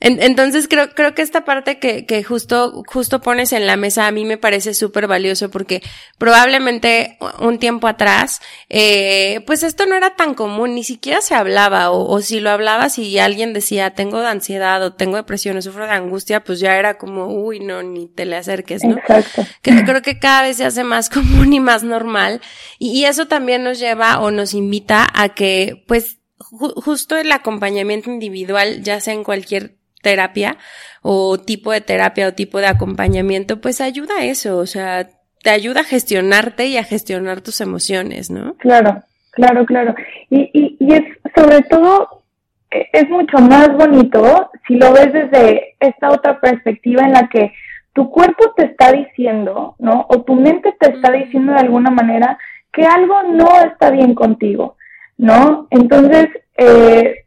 [0.00, 4.10] entonces creo, creo que esta parte que, que justo, justo pones en la mesa a
[4.10, 5.82] mí me parece súper valioso porque
[6.16, 11.90] probablemente un tiempo atrás, eh, pues esto no era tan común, ni siquiera se hablaba
[11.90, 15.84] o, o si lo hablabas y alguien decía tengo ansiedad o tengo depresión o sufro
[15.84, 18.96] de angustia, pues ya era como, uy, no, ni te le acerques, ¿no?
[18.96, 19.46] Exacto.
[19.62, 22.40] Que creo que cada vez se hace más común y más normal
[22.78, 28.10] y, y eso también nos lleva o nos invita a que, pues, justo el acompañamiento
[28.10, 30.56] individual, ya sea en cualquier terapia
[31.02, 35.08] o tipo de terapia o tipo de acompañamiento, pues ayuda a eso, o sea,
[35.42, 38.54] te ayuda a gestionarte y a gestionar tus emociones, ¿no?
[38.54, 39.94] Claro, claro, claro.
[40.28, 41.02] Y, y, y es
[41.34, 42.24] sobre todo,
[42.70, 47.52] e, es mucho más bonito si lo ves desde esta otra perspectiva en la que
[47.92, 50.06] tu cuerpo te está diciendo, ¿no?
[50.08, 52.38] O tu mente te está diciendo de alguna manera
[52.72, 54.76] que algo no está bien contigo.
[55.20, 55.66] ¿No?
[55.70, 57.26] Entonces, eh,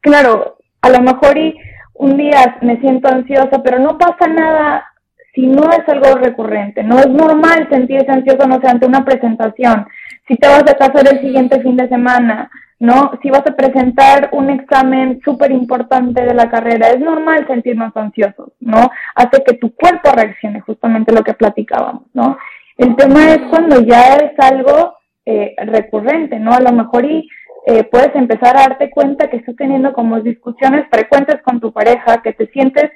[0.00, 1.56] claro, a lo mejor y
[1.94, 4.84] un día me siento ansiosa, pero no pasa nada
[5.32, 6.82] si no es algo recurrente.
[6.82, 9.86] No es normal sentirse ansioso, no sé, ante una presentación.
[10.26, 13.12] Si te vas a casar el siguiente fin de semana, ¿no?
[13.22, 18.50] Si vas a presentar un examen súper importante de la carrera, es normal sentirnos ansiosos,
[18.58, 18.90] ¿no?
[19.14, 22.36] Hace que tu cuerpo reaccione, justamente lo que platicábamos, ¿no?
[22.76, 24.97] El tema es cuando ya es algo
[25.30, 26.52] eh, recurrente, ¿no?
[26.52, 27.28] A lo mejor y
[27.66, 32.22] eh, puedes empezar a darte cuenta que estás teniendo como discusiones frecuentes con tu pareja,
[32.22, 32.90] que te sientes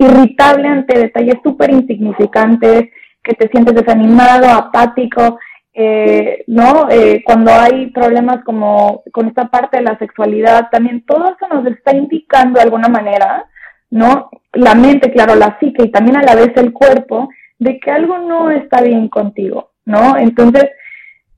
[0.00, 2.88] irritable ante detalles súper insignificantes,
[3.22, 5.38] que te sientes desanimado, apático,
[5.74, 6.88] eh, ¿no?
[6.90, 11.64] Eh, cuando hay problemas como con esta parte de la sexualidad, también todo eso nos
[11.66, 13.44] está indicando de alguna manera,
[13.90, 14.30] ¿no?
[14.54, 17.28] La mente, claro, la psique y también a la vez el cuerpo,
[17.60, 20.16] de que algo no está bien contigo, ¿no?
[20.16, 20.64] Entonces,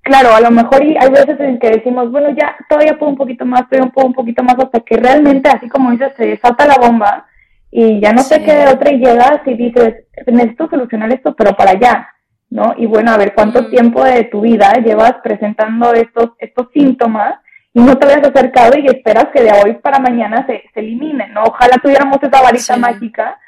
[0.09, 3.45] claro, a lo mejor hay veces en que decimos, bueno, ya todavía puedo un poquito
[3.45, 6.77] más, todavía puedo un poquito más, hasta que realmente, así como dices, se salta la
[6.77, 7.27] bomba
[7.71, 11.73] y ya no te queda otra y llegas y dices, necesito solucionar esto, pero para
[11.73, 12.09] allá,
[12.51, 12.75] ¿no?
[12.79, 17.35] Y bueno, a ver, ¿cuánto tiempo de tu vida llevas presentando estos, estos síntomas
[17.75, 21.33] y no te habías acercado y esperas que de hoy para mañana se, se eliminen,
[21.35, 21.45] ¿no?
[21.45, 23.39] Ojalá tuviéramos esa varita mágica,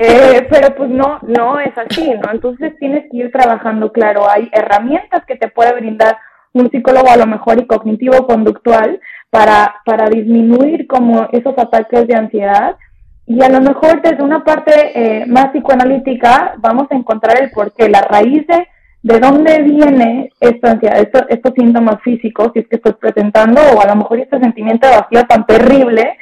[0.00, 2.32] eh, pero pues no, no es así, ¿no?
[2.32, 6.16] Entonces tienes que ir trabajando, claro, hay herramientas que te puede brindar
[6.52, 12.16] un psicólogo a lo mejor y cognitivo conductual para, para disminuir como esos ataques de
[12.16, 12.76] ansiedad,
[13.26, 17.88] y a lo mejor desde una parte eh, más psicoanalítica vamos a encontrar el porqué,
[17.88, 18.66] la raíz de,
[19.02, 23.80] de dónde viene esta ansiedad, estos, estos síntomas físicos, si es que estoy presentando, o
[23.80, 26.16] a lo mejor este sentimiento de vacío tan terrible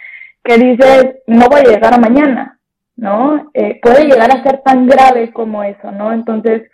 [0.45, 2.58] que dices, no voy a llegar a mañana,
[2.99, 3.51] ¿no?
[3.55, 6.13] Eh, puede llegar a ser tan grave como eso, ¿no?
[6.13, 6.71] Entonces,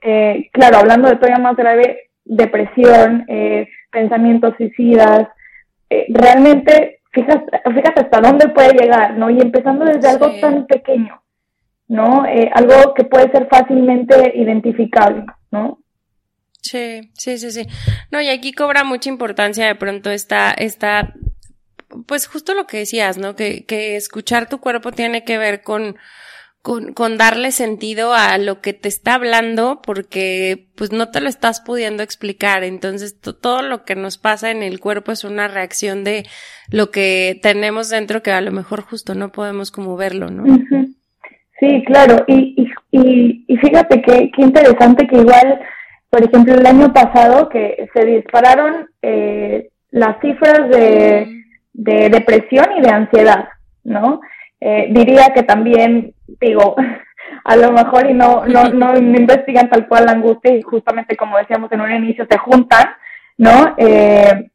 [0.00, 3.26] eh, claro, hablando de todavía más grave, depresión,
[3.90, 5.28] pensamientos suicidas,
[6.08, 9.30] realmente fíjate, fíjate hasta dónde puede llegar, ¿no?
[9.30, 11.22] Y empezando desde algo tan pequeño,
[11.88, 12.26] ¿no?
[12.26, 15.78] Eh, algo que puede ser fácilmente identificable, ¿no?
[16.60, 17.66] Sí, sí, sí, sí.
[18.10, 21.14] No, y aquí cobra mucha importancia de pronto esta, esta,
[22.06, 23.36] pues justo lo que decías, ¿no?
[23.36, 25.96] Que, que escuchar tu cuerpo tiene que ver con,
[26.62, 31.28] con, con, darle sentido a lo que te está hablando porque pues no te lo
[31.28, 32.64] estás pudiendo explicar.
[32.64, 36.24] Entonces todo lo que nos pasa en el cuerpo es una reacción de
[36.70, 40.44] lo que tenemos dentro que a lo mejor justo no podemos como verlo, ¿no?
[41.60, 42.24] Sí, claro.
[42.26, 45.60] Y, y, y, fíjate que, qué interesante que igual,
[46.10, 51.43] por ejemplo, el año pasado que se dispararon eh, las cifras de,
[51.74, 53.48] de depresión y de ansiedad,
[53.82, 54.20] ¿no?
[54.60, 56.76] Eh, diría que también, digo,
[57.44, 61.36] a lo mejor y no, no, no, investigan tal cual la angustia y justamente como
[61.36, 62.88] decíamos en un inicio se juntan,
[63.36, 63.74] ¿no?
[63.76, 64.50] Eh,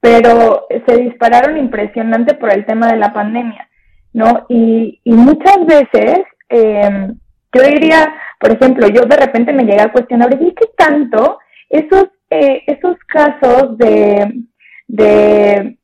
[0.00, 3.66] pero se dispararon impresionante por el tema de la pandemia,
[4.12, 4.44] ¿no?
[4.50, 7.08] Y, y muchas veces, eh,
[7.54, 11.38] yo diría, por ejemplo, yo de repente me llegué a cuestionar, ¿y qué tanto
[11.70, 14.42] esos, esos casos de,
[14.88, 15.78] de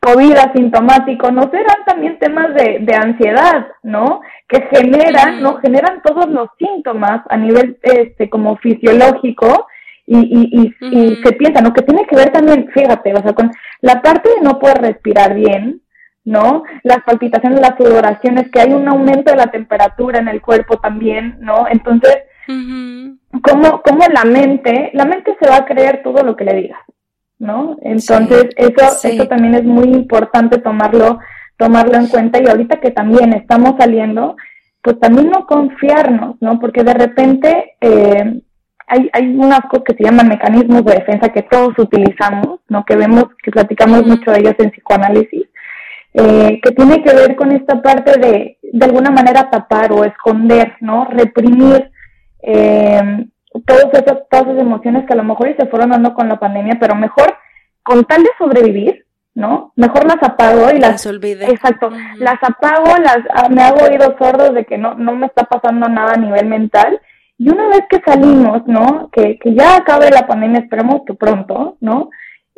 [0.00, 4.22] COVID asintomático, ¿no serán también temas de, de ansiedad, ¿no?
[4.48, 5.58] Que generan, ¿no?
[5.58, 9.66] Generan todos los síntomas a nivel, este, como fisiológico
[10.06, 11.74] y, y, y, se piensa, ¿no?
[11.74, 13.50] Que tiene que ver también, fíjate, o sea, con
[13.82, 15.82] la parte de no poder respirar bien,
[16.24, 16.64] ¿no?
[16.82, 21.36] Las palpitaciones, las sudoraciones, que hay un aumento de la temperatura en el cuerpo también,
[21.40, 21.66] ¿no?
[21.68, 26.54] Entonces, ¿cómo, ¿cómo la mente, la mente se va a creer todo lo que le
[26.54, 26.80] digas?
[27.40, 27.76] ¿No?
[27.80, 31.18] Entonces, eso, eso también es muy importante tomarlo,
[31.56, 34.36] tomarlo en cuenta y ahorita que también estamos saliendo,
[34.82, 36.60] pues también no confiarnos, ¿no?
[36.60, 38.40] Porque de repente eh,
[38.86, 42.84] hay, hay unas cosas que se llaman mecanismos de defensa que todos utilizamos, ¿no?
[42.84, 45.46] Que vemos, que platicamos mucho de ellos en psicoanálisis,
[46.12, 50.74] eh, que tiene que ver con esta parte de, de alguna manera tapar o esconder,
[50.80, 51.06] ¿no?
[51.06, 51.90] Reprimir,
[52.42, 53.26] eh,
[53.66, 56.78] todas esas, todas esas emociones que a lo mejor se fueron dando con la pandemia,
[56.80, 57.36] pero mejor,
[57.82, 59.72] con tal de sobrevivir, ¿no?
[59.76, 61.50] Mejor las apago y las, olvide.
[61.50, 65.44] Exacto, las apago, las ah, me hago oídos sordos de que no, no me está
[65.44, 67.00] pasando nada a nivel mental.
[67.38, 69.08] Y una vez que salimos, ¿no?
[69.12, 72.10] Que, que ya acabe la pandemia, esperemos que pronto, ¿no?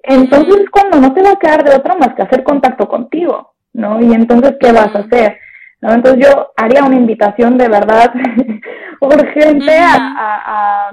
[0.03, 3.55] Entonces es cuando no te va a quedar de otra más que hacer contacto contigo,
[3.73, 4.01] ¿no?
[4.01, 5.39] Y entonces, ¿qué vas a hacer?
[5.81, 5.93] ¿No?
[5.93, 8.13] Entonces yo haría una invitación de verdad
[9.07, 10.91] urgente a,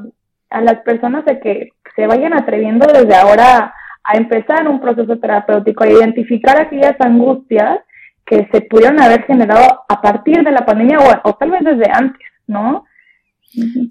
[0.49, 5.83] a, las personas de que se vayan atreviendo desde ahora a empezar un proceso terapéutico,
[5.83, 7.79] a identificar aquellas angustias
[8.25, 11.91] que se pudieron haber generado a partir de la pandemia o, o tal vez desde
[11.91, 12.85] antes, ¿no?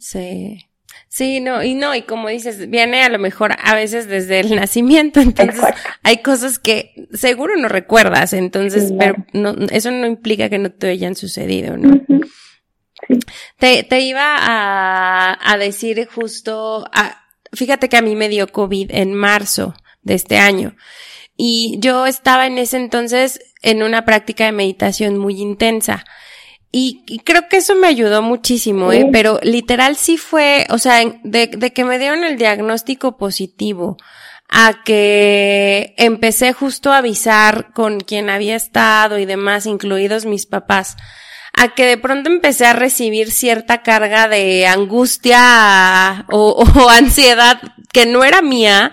[0.00, 0.68] Sí.
[1.08, 4.54] Sí, no, y no, y como dices, viene a lo mejor a veces desde el
[4.56, 5.60] nacimiento, entonces
[6.02, 10.88] hay cosas que seguro no recuerdas, entonces, pero no, eso no implica que no te
[10.88, 12.00] hayan sucedido, ¿no?
[13.58, 18.90] Te, te iba a, a decir justo, a, fíjate que a mí me dio COVID
[18.92, 20.74] en marzo de este año.
[21.36, 26.04] y yo estaba en ese entonces en una práctica de meditación muy intensa.
[26.70, 29.08] Y, creo que eso me ayudó muchísimo, ¿eh?
[29.10, 33.96] Pero literal sí fue, o sea, de, de que me dieron el diagnóstico positivo
[34.50, 40.96] a que empecé justo a avisar con quien había estado y demás, incluidos mis papás,
[41.58, 47.60] a que de pronto empecé a recibir cierta carga de angustia o, ansiedad
[47.92, 48.92] que no era mía,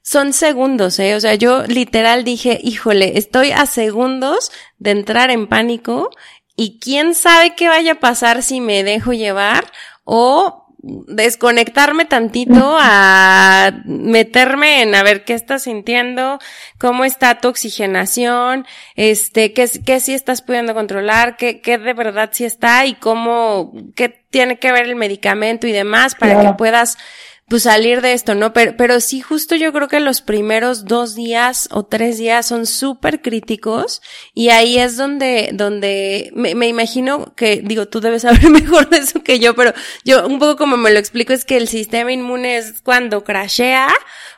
[0.00, 1.16] son segundos, ¿eh?
[1.16, 6.10] O sea, yo literal dije, híjole, estoy a segundos de entrar en pánico
[6.56, 9.64] y quién sabe qué vaya a pasar si me dejo llevar
[10.04, 10.63] o
[11.08, 16.38] desconectarme tantito a meterme en a ver qué estás sintiendo,
[16.78, 22.30] cómo está tu oxigenación, este, qué, qué sí estás pudiendo controlar, qué, qué de verdad
[22.32, 26.98] sí está y cómo, qué tiene que ver el medicamento y demás para que puedas
[27.48, 28.52] pues salir de esto, ¿no?
[28.54, 32.64] Pero, pero sí, justo yo creo que los primeros dos días o tres días son
[32.64, 34.00] súper críticos
[34.32, 38.98] y ahí es donde, donde me, me, imagino que, digo, tú debes saber mejor de
[38.98, 39.72] eso que yo, pero
[40.04, 43.88] yo un poco como me lo explico es que el sistema inmune es cuando crashea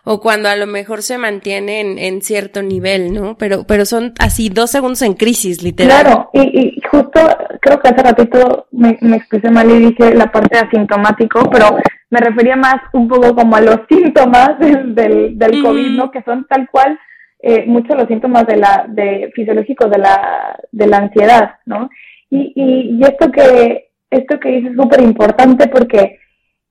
[0.02, 3.36] o cuando a lo mejor se mantiene en, en cierto nivel, ¿no?
[3.38, 6.02] Pero, pero son así dos segundos en crisis, literal.
[6.02, 7.20] Claro, y, y justo
[7.60, 11.76] creo que hace ratito me, me expresé mal y dije la parte asintomático, pero
[12.10, 14.94] me refería más un poco como a los síntomas del,
[15.38, 16.10] del, COVID, ¿no?
[16.10, 16.98] Que son tal cual
[17.40, 21.90] eh, muchos los síntomas de la, de fisiológicos de la, de la ansiedad, ¿no?
[22.30, 26.18] Y, y, y esto que, esto que dices es súper importante porque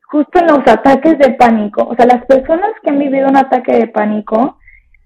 [0.09, 3.73] justo en los ataques de pánico, o sea, las personas que han vivido un ataque
[3.73, 4.57] de pánico,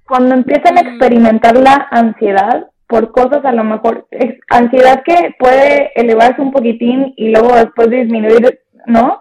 [0.08, 4.08] cuando empiezan a experimentar la ansiedad por cosas a lo mejor,
[4.50, 9.20] ansiedad que puede elevarse un poquitín y luego después disminuir, ¿no?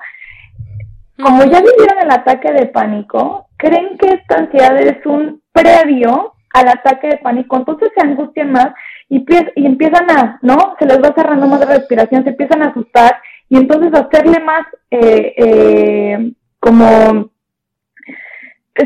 [1.22, 6.68] Como ya vivieron el ataque de pánico, creen que esta ansiedad es un previo al
[6.68, 8.68] ataque de pánico, entonces se angustian más
[9.08, 9.24] y,
[9.56, 10.76] y empiezan a, ¿no?
[10.78, 14.66] Se les va cerrando más la respiración, se empiezan a asustar y entonces hacerle más
[14.90, 17.30] eh, eh, como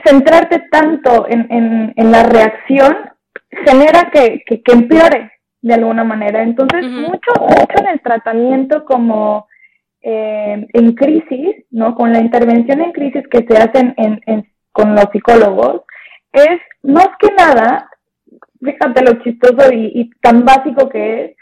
[0.07, 2.97] centrarte tanto en, en, en, la reacción
[3.67, 6.43] genera que, que, empeore de alguna manera.
[6.43, 9.47] Entonces, mucho, mucho en el tratamiento como
[10.03, 11.95] eh, en crisis, ¿no?
[11.95, 15.83] Con la intervención en crisis que se hacen en, con los psicólogos,
[16.33, 17.89] es más que nada,
[18.61, 21.37] fíjate lo chistoso y, tan básico que es,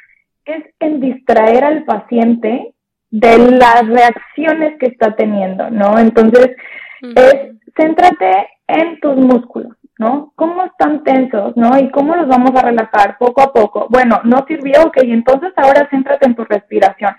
[0.45, 2.75] es en distraer al paciente
[3.11, 5.99] de las reacciones que está teniendo, ¿no?
[5.99, 6.51] Entonces,
[7.01, 7.35] es
[7.77, 10.33] céntrate en tus músculos, ¿no?
[10.37, 11.79] ¿Cómo están tensos, ¿no?
[11.79, 13.87] Y cómo los vamos a relajar poco a poco.
[13.89, 17.15] Bueno, no sirvió, ok, entonces ahora céntrate en tu respiración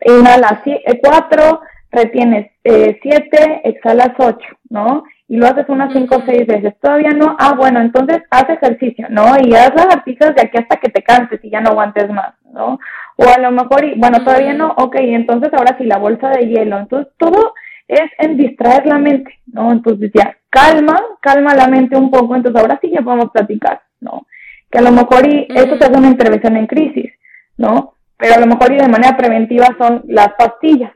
[0.00, 0.60] inhalas
[1.02, 4.38] 4, retienes 7, eh, exhalas 8,
[4.70, 5.04] ¿no?
[5.28, 6.74] Y lo haces unas 5 o 6 veces.
[6.80, 9.24] Todavía no, ah, bueno, entonces haz ejercicio, ¿no?
[9.40, 12.78] Y haz lagartijas de aquí hasta que te canses y ya no aguantes más, ¿no?
[13.16, 16.78] O a lo mejor, bueno, todavía no, ok, entonces ahora sí la bolsa de hielo.
[16.78, 17.54] Entonces todo
[17.88, 19.70] es en distraer la mente, ¿no?
[19.72, 24.26] Entonces ya, calma, calma la mente un poco, entonces ahora sí ya podemos platicar, ¿no?
[24.70, 27.12] Que a lo mejor y eso te hace una intervención en crisis,
[27.58, 27.94] ¿no?
[28.22, 30.92] Pero a lo mejor y de manera preventiva son las pastillas,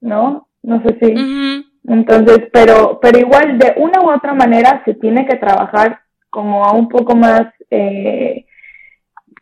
[0.00, 0.48] ¿no?
[0.62, 1.64] No sé si.
[1.86, 6.72] Entonces, pero, pero igual de una u otra manera se tiene que trabajar como a
[6.72, 8.46] un poco más, eh,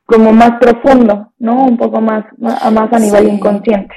[0.06, 1.66] como más profundo, ¿no?
[1.66, 3.94] Un poco más, más a nivel inconsciente.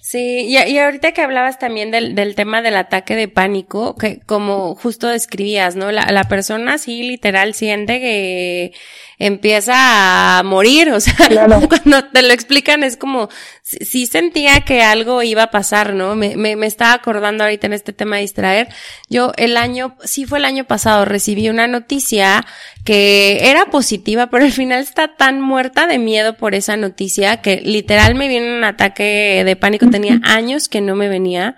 [0.00, 4.18] Sí, y, y, ahorita que hablabas también del, del tema del ataque de pánico, que
[4.20, 5.92] como justo describías, ¿no?
[5.92, 8.72] La, la persona sí literal siente que
[9.20, 11.14] empieza a morir, o sea,
[11.68, 13.28] cuando te lo explican es como,
[13.62, 16.16] sí sentía que algo iba a pasar, ¿no?
[16.16, 18.68] Me, me, me estaba acordando ahorita en este tema de distraer.
[19.10, 22.46] Yo el año, sí fue el año pasado, recibí una noticia
[22.82, 27.60] que era positiva, pero al final está tan muerta de miedo por esa noticia que
[27.60, 31.56] literal me viene un ataque de pánico, tenía años que no me venía.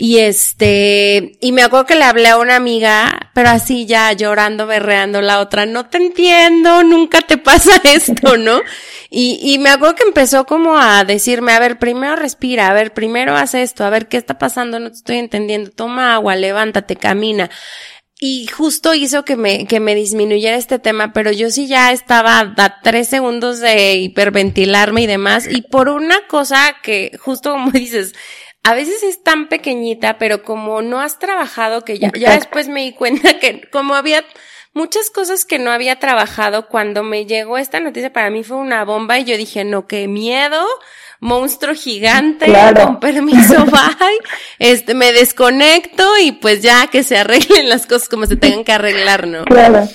[0.00, 4.68] Y este, y me acuerdo que le hablé a una amiga, pero así ya llorando,
[4.68, 8.62] berreando la otra, no te entiendo, nunca te pasa esto, ¿no?
[9.10, 12.94] Y, y me acuerdo que empezó como a decirme, a ver, primero respira, a ver,
[12.94, 16.94] primero haz esto, a ver qué está pasando, no te estoy entendiendo, toma agua, levántate,
[16.94, 17.50] camina.
[18.20, 22.38] Y justo hizo que me, que me disminuyera este tema, pero yo sí ya estaba
[22.38, 25.48] a tres segundos de hiperventilarme y demás.
[25.50, 28.14] Y por una cosa que, justo como dices,
[28.68, 32.82] a veces es tan pequeñita, pero como no has trabajado, que ya, ya después me
[32.82, 34.22] di cuenta que como había
[34.74, 38.84] muchas cosas que no había trabajado, cuando me llegó esta noticia para mí fue una
[38.84, 40.66] bomba y yo dije, no, qué miedo,
[41.18, 44.18] monstruo gigante, con permiso, bye,
[44.58, 48.72] este, me desconecto y pues ya que se arreglen las cosas como se tengan que
[48.72, 49.46] arreglar, ¿no?
[49.46, 49.88] Claro.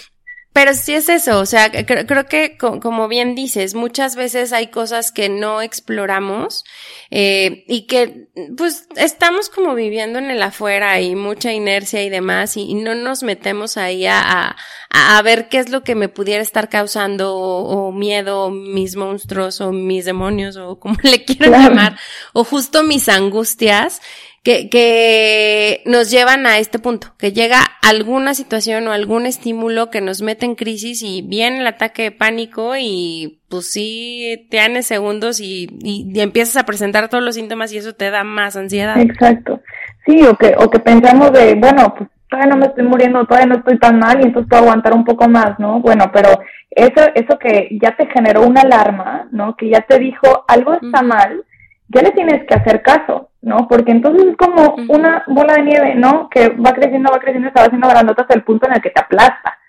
[0.53, 5.11] Pero sí es eso, o sea, creo, que como bien dices, muchas veces hay cosas
[5.11, 6.63] que no exploramos
[7.09, 12.55] eh, y que pues estamos como viviendo en el afuera y mucha inercia y demás
[12.55, 14.55] y, no nos metemos ahí a,
[14.91, 19.71] a, ver qué es lo que me pudiera estar causando o, miedo, mis monstruos o
[19.71, 21.97] mis demonios o como le quiero llamar,
[22.33, 24.01] o justo mis angustias
[24.43, 30.01] que, que nos llevan a este punto, que llega alguna situación o algún estímulo que
[30.01, 35.39] nos mete en crisis y viene el ataque de pánico y pues sí, te segundos
[35.39, 38.99] y, y, empiezas a presentar todos los síntomas y eso te da más ansiedad.
[38.99, 39.61] Exacto.
[40.05, 43.47] Sí, o que, o que pensamos de, bueno, pues todavía no me estoy muriendo, todavía
[43.47, 45.79] no estoy tan mal y entonces puedo aguantar un poco más, ¿no?
[45.79, 46.29] Bueno, pero
[46.71, 49.55] eso, eso que ya te generó una alarma, ¿no?
[49.55, 51.43] Que ya te dijo algo está mal,
[51.89, 53.67] ya le tienes que hacer caso, ¿no?
[53.67, 56.29] Porque entonces es como una bola de nieve, ¿no?
[56.29, 58.89] Que va creciendo, va creciendo, se va haciendo grandota hasta el punto en el que
[58.89, 59.59] te aplasta,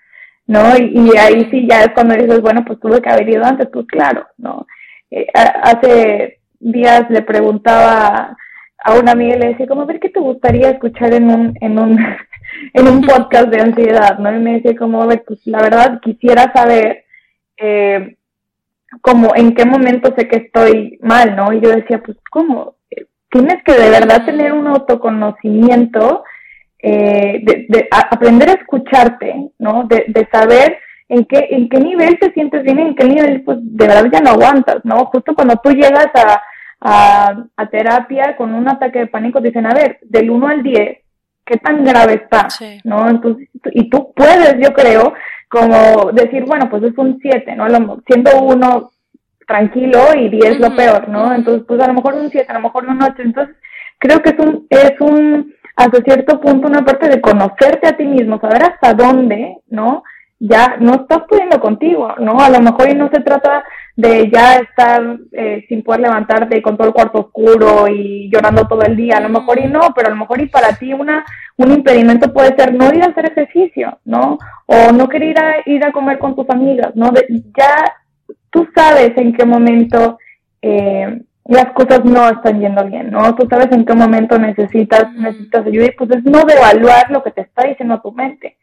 [0.47, 0.77] ¿no?
[0.77, 3.85] Y, ahí sí ya es cuando dices, bueno, pues tuve que haber ido antes, pues
[3.87, 4.65] claro, ¿no?
[5.11, 8.37] Eh, hace días le preguntaba
[8.81, 11.57] a una amiga y le decía, como, a ver, ¿qué te gustaría escuchar en un,
[11.59, 11.99] en un,
[12.73, 14.33] en un podcast de ansiedad, ¿no?
[14.33, 17.03] Y me decía, como, a ver, pues la verdad quisiera saber,
[17.57, 18.15] eh,
[19.01, 21.51] como en qué momento sé que estoy mal, ¿no?
[21.51, 22.74] Y yo decía, pues, ¿cómo?
[23.29, 26.23] Tienes que de verdad tener un autoconocimiento,
[26.79, 29.87] eh, de, aprender a escucharte, ¿no?
[29.87, 30.77] De, saber
[31.09, 34.09] en qué, en qué nivel te sientes bien y en qué nivel pues de verdad
[34.11, 35.05] ya no aguantas, ¿no?
[35.05, 36.41] Justo cuando tú llegas a,
[36.81, 40.97] a, terapia con un ataque de pánico, dicen, a ver, del 1 al 10,
[41.45, 42.47] ¿qué tan grave está?
[42.83, 43.09] ¿No?
[43.09, 45.13] Entonces, y tú puedes, yo creo,
[45.49, 47.65] como decir, bueno, pues es un 7, ¿no?
[48.05, 48.91] Siendo uno
[49.47, 51.33] tranquilo y 10 lo peor, ¿no?
[51.33, 53.13] Entonces, pues a lo mejor un 7, a lo mejor un 8.
[53.19, 53.55] Entonces,
[53.99, 58.05] creo que es un, es un, hasta cierto punto, una parte de conocerte a ti
[58.05, 60.03] mismo, saber hasta dónde, ¿no?
[60.39, 62.39] Ya no estás pudiendo contigo, ¿no?
[62.39, 63.63] A lo mejor y no se trata
[63.95, 68.81] de ya estar eh, sin poder levantarte con todo el cuarto oscuro y llorando todo
[68.81, 71.23] el día, a lo mejor y no, pero a lo mejor y para ti una,
[71.55, 74.37] un impedimento puede ser no ir a hacer ejercicio, ¿no?
[74.65, 77.11] O no querer ir a, ir a comer con tus amigas, ¿no?
[77.11, 77.25] De,
[77.57, 77.93] ya
[78.49, 80.17] tú sabes en qué momento
[80.61, 83.35] eh, las cosas no están yendo bien, ¿no?
[83.35, 87.31] Tú sabes en qué momento necesitas, necesitas ayuda y pues es no devaluar lo que
[87.31, 88.57] te está diciendo tu mente,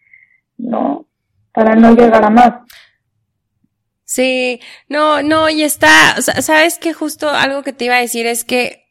[0.58, 1.06] ¿no?
[1.52, 2.54] Para no llegar a más.
[4.04, 8.44] Sí, no, no, y está, sabes que justo algo que te iba a decir es
[8.44, 8.86] que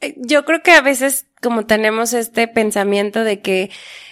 [0.00, 3.70] eh, yo creo que a veces como tenemos este pensamiento de que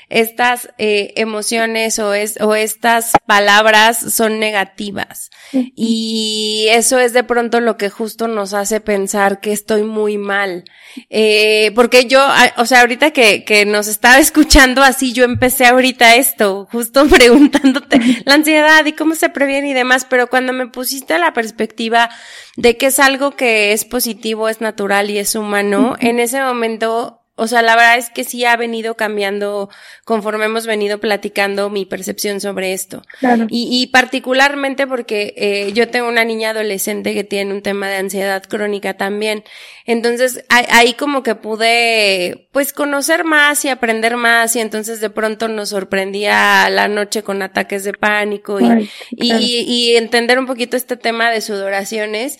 [0.08, 5.30] estas eh, emociones o, es, o estas palabras son negativas.
[5.52, 10.64] Y eso es de pronto lo que justo nos hace pensar que estoy muy mal.
[11.10, 12.24] Eh, porque yo,
[12.56, 18.00] o sea, ahorita que, que nos estaba escuchando así, yo empecé ahorita esto, justo preguntándote
[18.24, 22.10] la ansiedad y cómo se previene y demás, pero cuando me pusiste la perspectiva
[22.56, 27.25] de que es algo que es positivo, es natural y es humano, en ese momento
[27.38, 29.68] o sea, la verdad es que sí ha venido cambiando
[30.04, 33.02] conforme hemos venido platicando mi percepción sobre esto.
[33.20, 33.46] Claro.
[33.50, 37.96] Y, y particularmente porque eh, yo tengo una niña adolescente que tiene un tema de
[37.96, 39.44] ansiedad crónica también.
[39.84, 45.48] Entonces, ahí como que pude, pues, conocer más y aprender más y entonces de pronto
[45.48, 50.96] nos sorprendía la noche con ataques de pánico y, y, y entender un poquito este
[50.96, 52.38] tema de sudoraciones.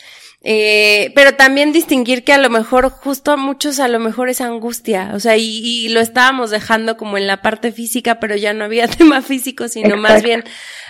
[0.49, 4.40] Eh, pero también distinguir que a lo mejor, justo a muchos, a lo mejor es
[4.40, 8.64] angustia, o sea, y, lo estábamos dejando como en la parte física, pero ya no
[8.64, 10.44] había tema físico, sino más bien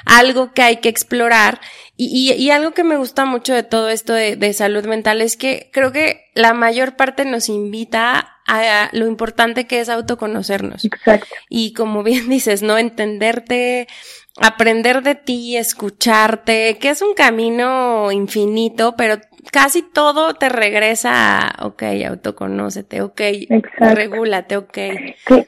[0.04, 1.59] algo que hay que explorar.
[1.96, 5.38] Y, y, algo que me gusta mucho de todo esto de, de, salud mental es
[5.38, 10.84] que creo que la mayor parte nos invita a lo importante que es autoconocernos.
[10.84, 11.34] Exacto.
[11.48, 12.76] Y como bien dices, ¿no?
[12.76, 13.88] Entenderte,
[14.36, 19.18] aprender de ti, escucharte, que es un camino infinito, pero
[19.53, 23.20] casi todo te regresa a, ok, autoconócete, ok,
[23.78, 24.78] regúlate, ok.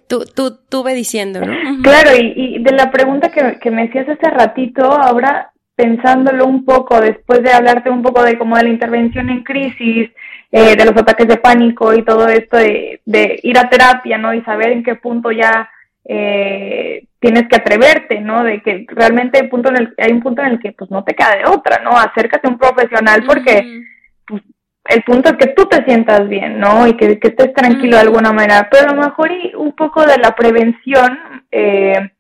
[0.07, 1.83] Tú, tú, tú ve diciendo, ¿no?
[1.83, 6.65] Claro, y, y de la pregunta que, que me hacías hace ratito, ahora pensándolo un
[6.65, 10.11] poco, después de hablarte un poco de como de la intervención en crisis,
[10.51, 14.35] eh, de los ataques de pánico y todo esto de, de ir a terapia, ¿no?
[14.35, 15.69] Y saber en qué punto ya
[16.11, 18.43] eh, tienes que atreverte, ¿no?
[18.43, 21.05] De que realmente hay, punto en el, hay un punto en el que pues no
[21.05, 21.91] te queda de otra, ¿no?
[21.91, 23.83] Acércate a un profesional porque
[24.27, 24.43] pues,
[24.87, 26.87] el punto es que tú te sientas bien, ¿no?
[26.87, 28.69] Y que, estés tranquilo de alguna manera.
[28.71, 31.19] Pero a lo mejor y un poco de la prevención,
[31.53, 32.11] eh,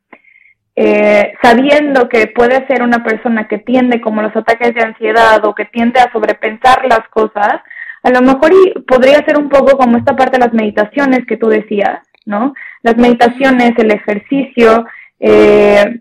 [0.76, 5.54] eh, sabiendo que puede ser una persona que tiende como los ataques de ansiedad o
[5.54, 7.62] que tiende a sobrepensar las cosas,
[8.02, 11.38] a lo mejor y podría ser un poco como esta parte de las meditaciones que
[11.38, 12.52] tú decías, ¿no?
[12.82, 14.86] Las meditaciones, el ejercicio,
[15.18, 16.00] eh,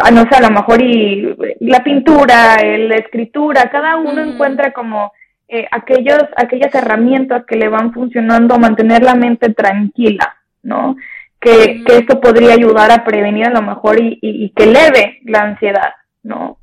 [0.00, 5.12] ah, no sé, a lo mejor y la pintura, la escritura, cada uno encuentra como
[5.48, 10.96] eh, aquellos, aquellas herramientas que le van funcionando a mantener la mente tranquila, ¿no?
[11.40, 15.40] Que, que esto podría ayudar a prevenir a lo mejor y, y, que eleve la
[15.40, 16.58] ansiedad, ¿no?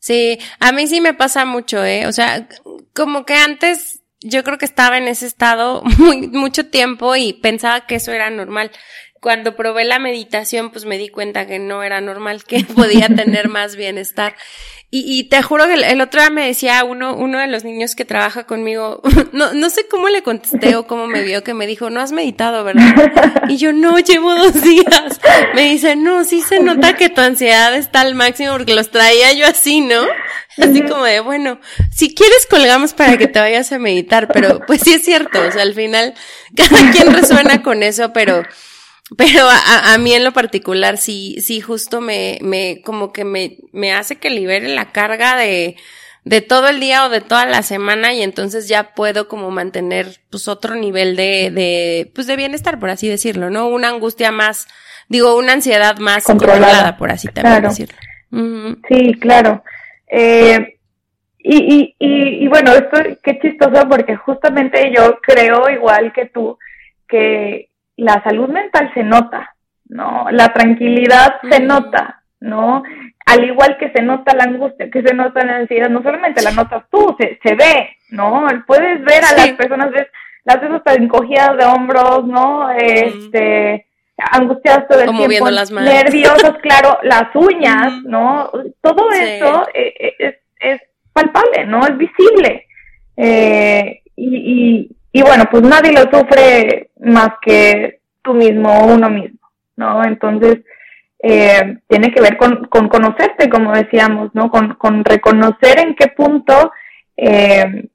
[0.00, 2.08] Sí, a mí sí me pasa mucho, ¿eh?
[2.08, 2.48] O sea,
[2.92, 7.86] como que antes yo creo que estaba en ese estado muy, mucho tiempo y pensaba
[7.86, 8.70] que eso era normal.
[9.20, 13.48] Cuando probé la meditación, pues me di cuenta que no era normal, que podía tener
[13.48, 14.34] más bienestar.
[14.88, 17.96] Y, y te juro que el, otro día me decía uno, uno de los niños
[17.96, 19.02] que trabaja conmigo,
[19.32, 22.12] no, no sé cómo le contesté o cómo me vio, que me dijo, no has
[22.12, 23.42] meditado, ¿verdad?
[23.48, 25.20] Y yo, no, llevo dos días.
[25.54, 29.32] Me dice, no, sí se nota que tu ansiedad está al máximo porque los traía
[29.32, 30.04] yo así, ¿no?
[30.58, 31.60] Así como de, bueno,
[31.94, 35.52] si quieres colgamos para que te vayas a meditar, pero pues sí es cierto, o
[35.52, 36.14] sea, al final
[36.56, 38.42] cada quien resuena con eso, pero
[39.16, 43.58] pero a, a, mí en lo particular sí, sí justo me, me, como que me,
[43.72, 45.76] me hace que libere la carga de,
[46.24, 50.18] de todo el día o de toda la semana y entonces ya puedo como mantener
[50.28, 53.68] pues otro nivel de, de, pues de bienestar, por así decirlo, ¿no?
[53.68, 54.66] Una angustia más,
[55.08, 57.96] digo, una ansiedad más controlada, por así también decirlo.
[58.88, 59.62] Sí, claro.
[60.06, 60.78] Eh,
[61.38, 66.58] y, y, y, y bueno, esto qué chistoso porque justamente yo creo igual que tú
[67.08, 69.54] que la salud mental se nota,
[69.88, 70.26] ¿no?
[70.30, 72.82] La tranquilidad se nota, ¿no?
[73.26, 76.52] Al igual que se nota la angustia, que se nota la ansiedad, no solamente la
[76.52, 78.46] notas tú, se, se ve, ¿no?
[78.66, 80.06] Puedes ver a las personas, ves,
[80.44, 82.70] las ves hasta encogidas de hombros, ¿no?
[82.70, 83.85] Este,
[84.16, 88.50] angustiadas todo el tiempo, las nerviosas, claro, las uñas, ¿no?
[88.80, 90.80] Todo eso eh, eh, es, es,
[91.12, 91.80] palpable, ¿no?
[91.86, 92.66] Es visible.
[93.16, 99.08] Eh, y, y, y bueno, pues nadie lo sufre más que tú mismo o uno
[99.08, 99.38] mismo,
[99.76, 100.04] ¿no?
[100.04, 100.58] Entonces,
[101.18, 104.50] eh, tiene que ver con, con, conocerte, como decíamos, ¿no?
[104.50, 106.72] Con, con reconocer en qué punto,
[107.16, 107.88] eh,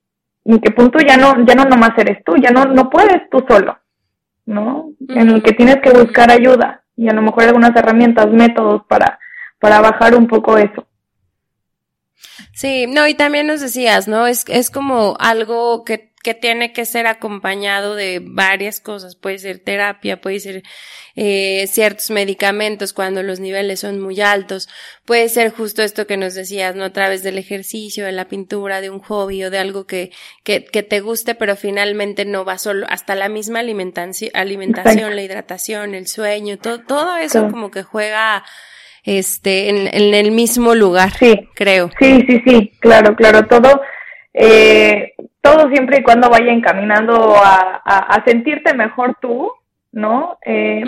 [0.45, 3.45] en qué punto ya no, ya no nomás eres tú, ya no, no puedes tú
[3.47, 3.77] solo,
[4.45, 4.91] ¿no?
[5.09, 9.19] En el que tienes que buscar ayuda y a lo mejor algunas herramientas, métodos para,
[9.59, 10.85] para bajar un poco eso.
[12.53, 14.27] Sí, no, y también nos decías, ¿no?
[14.27, 19.15] Es, es como algo que que tiene que ser acompañado de varias cosas.
[19.15, 20.63] Puede ser terapia, puede ser
[21.15, 24.69] eh, ciertos medicamentos cuando los niveles son muy altos.
[25.05, 26.85] Puede ser justo esto que nos decías, ¿no?
[26.85, 30.11] A través del ejercicio, de la pintura, de un hobby o de algo que,
[30.43, 35.23] que, que te guste, pero finalmente no va solo hasta la misma alimentación, alimentación la
[35.23, 38.43] hidratación, el sueño, todo, todo eso como que juega
[39.03, 41.49] este en, en el mismo lugar, sí.
[41.55, 41.89] creo.
[41.99, 43.81] Sí, sí, sí, claro, claro, todo
[44.33, 49.51] eh, todo siempre y cuando vaya encaminando a, a, sentirte mejor tú,
[49.91, 50.37] ¿no?
[50.45, 50.83] Eh,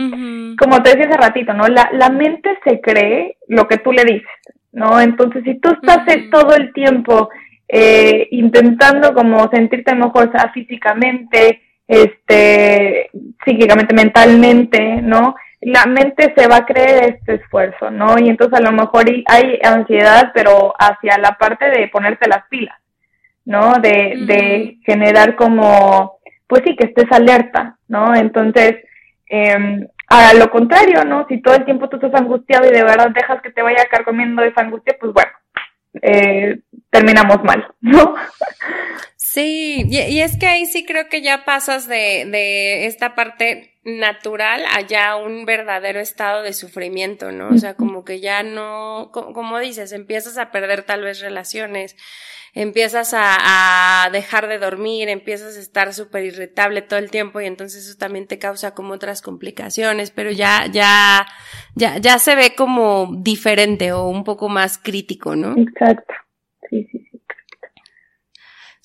[0.57, 1.67] Como te decía hace ratito, ¿no?
[1.67, 4.29] La, la mente se cree lo que tú le dices,
[4.71, 5.01] ¿no?
[5.01, 7.29] Entonces, si tú estás todo el tiempo
[7.67, 13.09] eh, intentando como sentirte mejor, sea, físicamente, este,
[13.43, 15.35] psíquicamente, mentalmente, ¿no?
[15.61, 18.19] La mente se va a creer este esfuerzo, ¿no?
[18.19, 22.77] Y entonces a lo mejor hay ansiedad, pero hacia la parte de ponerte las pilas.
[23.45, 23.73] ¿No?
[23.81, 28.15] De, de generar como, pues sí, que estés alerta, ¿no?
[28.15, 28.75] Entonces,
[29.29, 31.25] eh, a lo contrario, ¿no?
[31.27, 34.43] Si todo el tiempo tú estás angustiado y de verdad dejas que te vaya carcomiendo
[34.43, 35.31] esa angustia, pues bueno,
[36.01, 38.15] eh, terminamos mal, ¿no?
[39.33, 44.61] Sí, y, es que ahí sí creo que ya pasas de, de esta parte natural
[44.71, 47.49] a ya un verdadero estado de sufrimiento, ¿no?
[47.49, 51.95] O sea, como que ya no, como dices, empiezas a perder tal vez relaciones,
[52.53, 57.47] empiezas a, a dejar de dormir, empiezas a estar súper irritable todo el tiempo y
[57.47, 61.25] entonces eso también te causa como otras complicaciones, pero ya, ya,
[61.73, 65.57] ya, ya se ve como diferente o un poco más crítico, ¿no?
[65.57, 66.13] Exacto.
[66.69, 67.03] Sí, sí,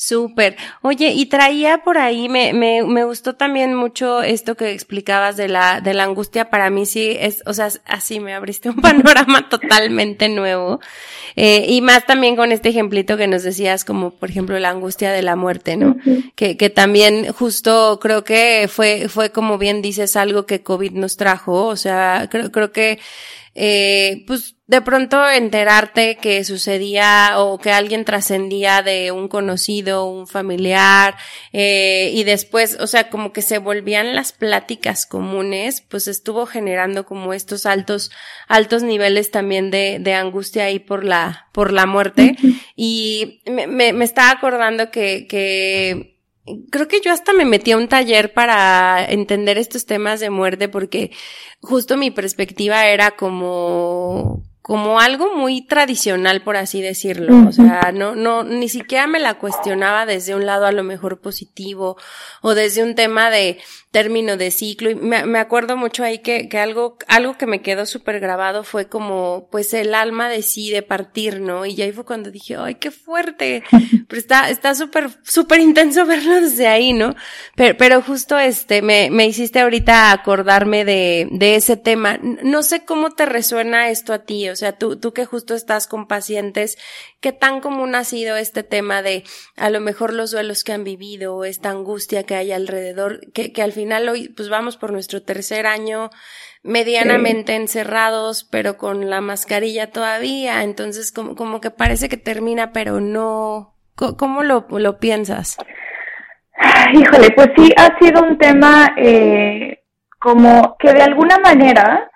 [0.00, 0.56] Súper.
[0.82, 5.48] Oye, y traía por ahí, me, me, me gustó también mucho esto que explicabas de
[5.48, 6.50] la, de la angustia.
[6.50, 10.78] Para mí sí es, o sea, así me abriste un panorama totalmente nuevo.
[11.34, 15.10] Eh, y más también con este ejemplito que nos decías, como por ejemplo la angustia
[15.10, 15.96] de la muerte, ¿no?
[16.36, 21.16] que, que también justo creo que fue, fue como bien dices algo que COVID nos
[21.16, 21.66] trajo.
[21.66, 23.00] O sea, creo, creo que
[23.60, 30.28] eh, pues de pronto enterarte que sucedía o que alguien trascendía de un conocido, un
[30.28, 31.16] familiar,
[31.52, 37.04] eh, y después, o sea, como que se volvían las pláticas comunes, pues estuvo generando
[37.04, 38.12] como estos altos,
[38.46, 42.36] altos niveles también de, de angustia ahí por la, por la muerte.
[42.76, 46.17] Y me, me, me estaba acordando que, que
[46.70, 50.68] creo que yo hasta me metí a un taller para entender estos temas de muerte
[50.68, 51.10] porque
[51.60, 57.48] justo mi perspectiva era como como algo muy tradicional, por así decirlo.
[57.48, 61.22] O sea, no, no, ni siquiera me la cuestionaba desde un lado a lo mejor
[61.22, 61.96] positivo
[62.42, 63.58] o desde un tema de
[63.90, 64.90] término de ciclo.
[64.90, 68.64] Y me, me acuerdo mucho ahí que, que algo, algo que me quedó súper grabado
[68.64, 71.64] fue como, pues el alma decide partir, ¿no?
[71.64, 73.62] Y ahí fue cuando dije, ay, qué fuerte.
[74.08, 77.14] Pero está, está súper, súper intenso verlo desde ahí, ¿no?
[77.56, 82.18] Pero, pero justo este, me, me hiciste ahorita acordarme de, de ese tema.
[82.22, 85.86] No sé cómo te resuena esto a ti, o sea, tú, tú que justo estás
[85.86, 86.78] con pacientes,
[87.20, 89.24] ¿qué tan común ha sido este tema de
[89.56, 93.62] a lo mejor los duelos que han vivido, esta angustia que hay alrededor, que, que
[93.62, 96.10] al final hoy pues vamos por nuestro tercer año
[96.62, 103.00] medianamente encerrados, pero con la mascarilla todavía, entonces como, como que parece que termina, pero
[103.00, 103.74] no.
[103.94, 105.56] ¿Cómo lo, lo piensas?
[106.92, 109.80] Híjole, pues sí, ha sido un tema eh,
[110.18, 112.10] como que de alguna manera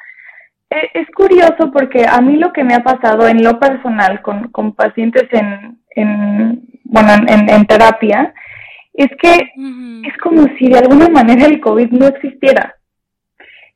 [0.71, 4.51] e, es curioso porque a mí lo que me ha pasado en lo personal con,
[4.51, 8.35] con pacientes en, en bueno, en, en, terapia,
[8.95, 9.53] es que
[10.07, 12.77] es como si de alguna manera el COVID no existiera.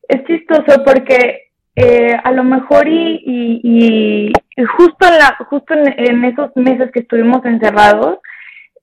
[0.08, 6.24] Es chistoso porque eh, a lo mejor y, y, y, justo, en, la, justo en,
[6.24, 8.18] esos meses que estuvimos encerrados,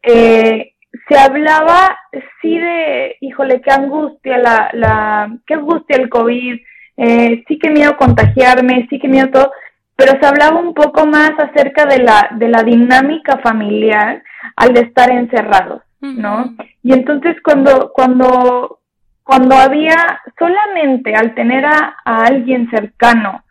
[0.03, 0.73] eh,
[1.07, 1.97] se hablaba
[2.41, 6.59] sí de, híjole, qué angustia la, la, qué angustia el COVID,
[6.97, 9.51] eh, sí que miedo contagiarme, sí que miedo todo,
[9.95, 14.21] pero se hablaba un poco más acerca de la, de la dinámica familiar
[14.55, 16.56] al de estar encerrados, ¿no?
[16.84, 18.80] Y entonces cuando, cuando,
[19.24, 23.43] cuando había solamente al tener a, alguien cercano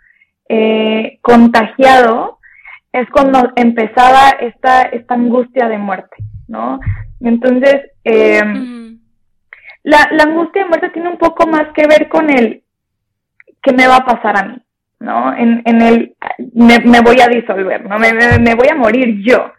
[0.48, 2.38] eh, contagiado,
[2.92, 6.78] es cuando empezaba esta, esta angustia de muerte, ¿no?
[7.20, 8.42] Entonces, eh,
[9.82, 12.62] la, la angustia de muerte tiene un poco más que ver con el,
[13.62, 14.62] ¿qué me va a pasar a mí?
[15.00, 15.34] ¿No?
[15.34, 16.14] En, en el,
[16.54, 17.98] me, voy a disolver, ¿no?
[17.98, 19.52] Me, me, voy a morir yo,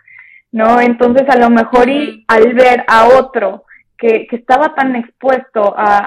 [0.54, 0.80] ¿no?
[0.80, 3.66] Entonces, a lo mejor y al ver a otro
[3.98, 5.98] que, que estaba tan expuesto a,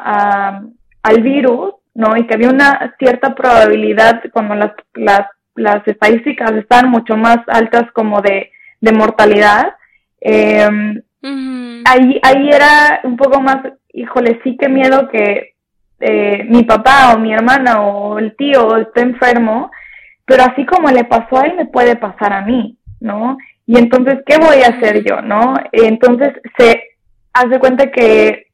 [0.51, 0.63] a,
[1.03, 2.17] al virus, ¿no?
[2.17, 5.27] Y que había una cierta probabilidad cuando las, las,
[5.57, 9.75] las estadísticas estaban mucho más altas como de, de mortalidad,
[10.21, 10.69] eh,
[11.85, 13.59] ahí, ahí era un poco más,
[13.93, 15.55] híjole, sí que miedo que
[15.99, 19.71] eh, mi papá o mi hermana o el tío está enfermo,
[20.25, 23.39] pero así como le pasó a él, me puede pasar a mí, ¿no?
[23.67, 25.55] Y entonces, ¿qué voy a hacer yo, no?
[25.73, 26.83] Entonces, se
[27.33, 28.47] hace cuenta que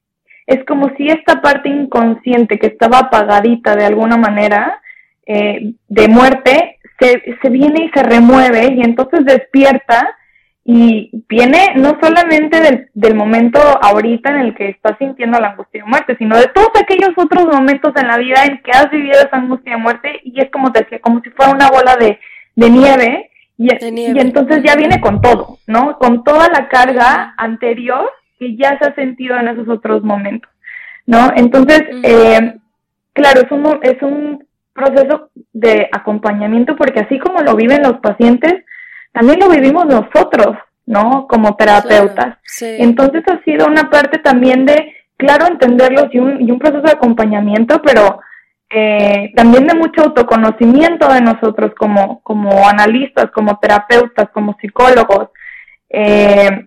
[0.47, 4.81] es como si esta parte inconsciente que estaba apagadita de alguna manera,
[5.27, 10.17] eh, de muerte, se, se viene y se remueve y entonces despierta
[10.65, 15.83] y viene no solamente del, del, momento ahorita en el que estás sintiendo la angustia
[15.83, 19.21] de muerte, sino de todos aquellos otros momentos en la vida en que has vivido
[19.21, 22.19] esa angustia de muerte y es como te decía, como si fuera una bola de,
[22.55, 25.99] de nieve y, y entonces ya viene con todo, ¿no?
[25.99, 30.51] Con toda la carga anterior que ya se ha sentido en esos otros momentos,
[31.07, 31.31] ¿no?
[31.37, 32.57] Entonces, eh,
[33.13, 38.65] claro, es un, es un proceso de acompañamiento porque así como lo viven los pacientes,
[39.13, 41.27] también lo vivimos nosotros, ¿no?
[41.29, 42.39] Como terapeutas.
[42.61, 46.93] Entonces ha sido una parte también de, claro, entenderlos y un, y un proceso de
[46.93, 48.21] acompañamiento, pero
[48.75, 55.29] eh, también de mucho autoconocimiento de nosotros como, como analistas, como terapeutas, como psicólogos,
[55.91, 56.67] eh,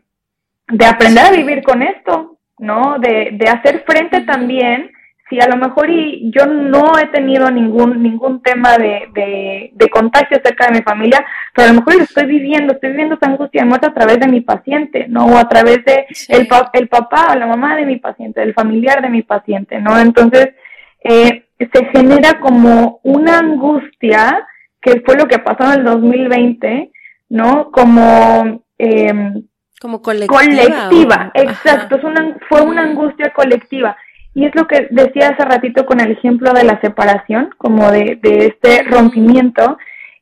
[0.67, 2.99] de aprender a vivir con esto, ¿no?
[2.99, 4.91] De, de hacer frente también
[5.29, 9.89] si a lo mejor y yo no he tenido ningún ningún tema de, de, de,
[9.89, 13.31] contagio cerca de mi familia, pero a lo mejor lo estoy viviendo, estoy viviendo esa
[13.31, 15.25] angustia de muerte a través de mi paciente, ¿no?
[15.25, 19.01] O a través de el, el papá o la mamá de mi paciente, del familiar
[19.01, 19.97] de mi paciente, ¿no?
[19.99, 20.49] Entonces,
[21.03, 24.45] eh, se genera como una angustia,
[24.81, 26.91] que fue lo que pasó en el 2020,
[27.29, 27.71] ¿no?
[27.71, 28.63] Como...
[28.77, 29.13] Eh,
[29.79, 30.39] como colectiva.
[30.39, 33.95] Colectiva, exacto, es una, fue una angustia colectiva
[34.35, 38.19] y es lo que decía hace ratito con el ejemplo de la separación, como de,
[38.21, 39.77] de este rompimiento.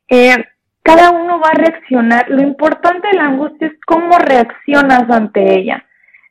[0.08, 0.36] Eh,
[0.84, 2.30] cada uno va a reaccionar.
[2.30, 5.84] Lo importante de la angustia es cómo reaccionas ante ella,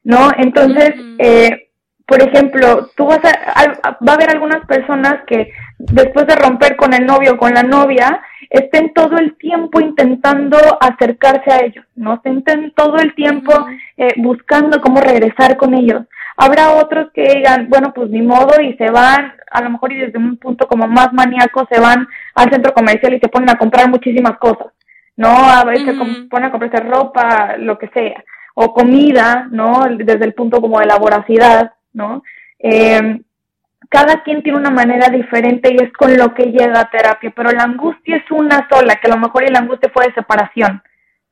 [0.05, 0.31] ¿no?
[0.39, 1.71] Entonces, eh,
[2.07, 6.95] por ejemplo, tú vas a, va a haber algunas personas que después de romper con
[6.95, 12.15] el novio o con la novia, estén todo el tiempo intentando acercarse a ellos, ¿no?
[12.15, 13.53] Estén todo el tiempo
[13.97, 16.03] eh, buscando cómo regresar con ellos.
[16.37, 19.99] Habrá otros que digan, bueno, pues ni modo y se van, a lo mejor y
[19.99, 23.59] desde un punto como más maníaco se van al centro comercial y se ponen a
[23.59, 24.69] comprar muchísimas cosas,
[25.17, 25.29] ¿no?
[25.29, 28.23] A veces se ponen a comprarse ropa, lo que sea.
[28.55, 29.85] o comida, ¿no?
[29.97, 32.23] Desde el punto como de la voracidad, ¿no?
[32.59, 33.21] Eh,
[33.89, 37.51] cada quien tiene una manera diferente y es con lo que llega a terapia, pero
[37.51, 40.83] la angustia es una sola, que a lo mejor la angustia fue de separación,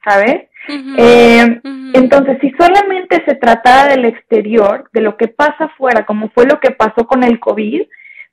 [0.04, 0.48] ¿sabes?
[0.98, 1.61] eh,
[1.94, 6.61] Entonces, si solamente se tratara del exterior, de lo que pasa afuera, como fue lo
[6.61, 7.82] que pasó con el COVID,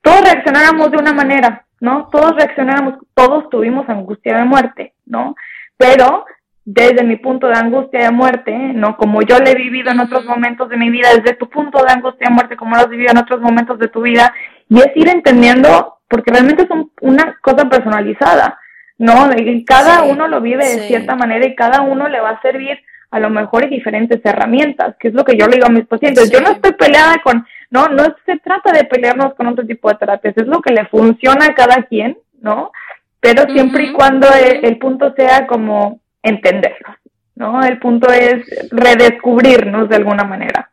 [0.02, 2.10] todos reaccionáramos de una manera, ¿no?
[2.12, 5.36] Todos reaccionáramos, todos tuvimos angustia de muerte, ¿no?
[5.78, 6.26] Pero
[6.70, 8.98] desde mi punto de angustia de muerte, ¿no?
[8.98, 11.94] Como yo lo he vivido en otros momentos de mi vida, desde tu punto de
[11.94, 14.34] angustia de muerte, como lo has vivido en otros momentos de tu vida,
[14.68, 18.60] y es ir entendiendo, porque realmente es una cosa personalizada,
[18.98, 19.30] ¿no?
[19.30, 22.78] De cada uno lo vive de cierta manera y cada uno le va a servir
[23.12, 26.30] a lo mejor diferentes herramientas, que es lo que yo le digo a mis pacientes.
[26.30, 29.96] Yo no estoy peleada con, no, no se trata de pelearnos con otro tipo de
[29.96, 32.74] terapias, es lo que le funciona a cada quien, ¿no?
[33.22, 36.98] Pero siempre y cuando el punto sea como entenderlos,
[37.36, 37.64] ¿no?
[37.64, 40.72] El punto es redescubrirnos de alguna manera.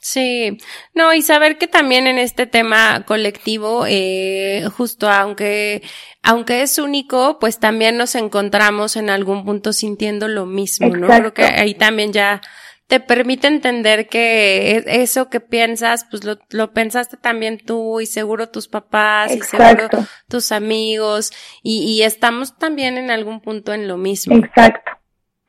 [0.00, 0.58] Sí,
[0.94, 5.82] no, y saber que también en este tema colectivo, eh, justo aunque,
[6.22, 11.08] aunque es único, pues también nos encontramos en algún punto sintiendo lo mismo, ¿no?
[11.08, 12.40] Creo que ahí también ya
[12.88, 18.06] te permite entender que e, eso que piensas, pues lo, lo pensaste también tú y
[18.06, 19.88] seguro tus papás y seguro
[20.28, 21.30] tus amigos
[21.62, 24.36] y, y estamos también en algún punto en lo mismo.
[24.36, 24.90] Exacto,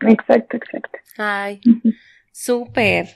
[0.02, 1.00] exacto, exacto.
[1.18, 1.62] Ay,
[2.32, 3.08] súper.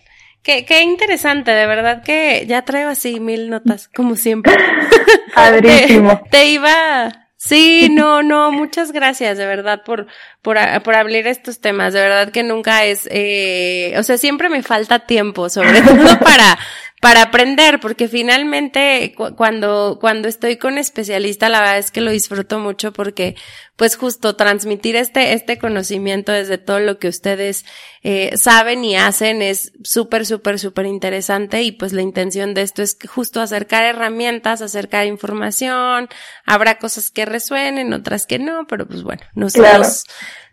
[0.42, 4.54] Qué, qué interesante, de verdad que ya traigo así mil notas, como siempre.
[5.36, 6.22] Padrísimo.
[6.32, 10.08] te iba, Sí, no, no, muchas gracias de verdad por,
[10.41, 11.91] por, por abrir estos temas.
[11.94, 16.58] De verdad que nunca es, eh, o sea, siempre me falta tiempo, sobre todo para,
[17.04, 22.60] para aprender, porque finalmente cuando, cuando estoy con especialista, la verdad es que lo disfruto
[22.60, 23.36] mucho porque,
[23.76, 27.66] pues justo transmitir este, este conocimiento desde todo lo que ustedes
[28.04, 32.82] eh, saben y hacen es súper, súper, súper interesante y pues la intención de esto
[32.82, 36.08] es justo acercar herramientas, acercar información,
[36.45, 40.06] habrá cosas que resuenen, otras que no, pero pues bueno, nosotros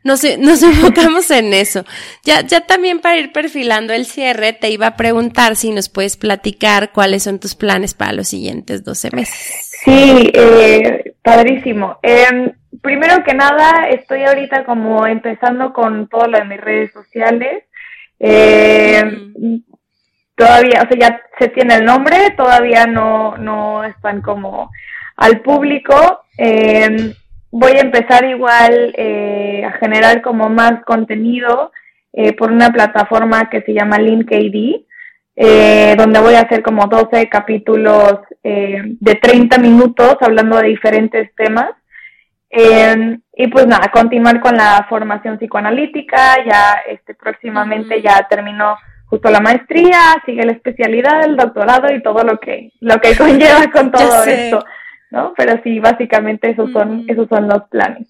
[0.04, 1.84] nos, nos enfocamos en eso.
[2.24, 6.16] Ya, ya también para ir perfilando el cierre, te iba a preguntar si nos puedes
[6.16, 9.70] platicar cuáles son tus planes para los siguientes 12 meses.
[9.84, 11.98] Sí, eh, padrísimo.
[12.02, 17.64] Eh, primero que nada, estoy ahorita como empezando con todo lo de mis redes sociales.
[18.18, 19.02] Eh,
[20.40, 24.70] Todavía, o sea, ya se tiene el nombre, todavía no, no están como
[25.16, 26.22] al público.
[26.38, 27.12] Eh,
[27.50, 31.72] voy a empezar igual eh, a generar como más contenido
[32.12, 34.82] eh, por una plataforma que se llama LinkAD,
[35.36, 41.34] eh, donde voy a hacer como 12 capítulos eh, de 30 minutos hablando de diferentes
[41.36, 41.70] temas.
[42.52, 48.76] y pues nada, continuar con la formación psicoanalítica, ya este próximamente ya terminó
[49.06, 53.70] justo la maestría, sigue la especialidad, el doctorado y todo lo que, lo que conlleva
[53.70, 54.64] con todo esto.
[55.10, 55.32] ¿No?
[55.36, 58.08] Pero sí, básicamente esos son, esos son los planes.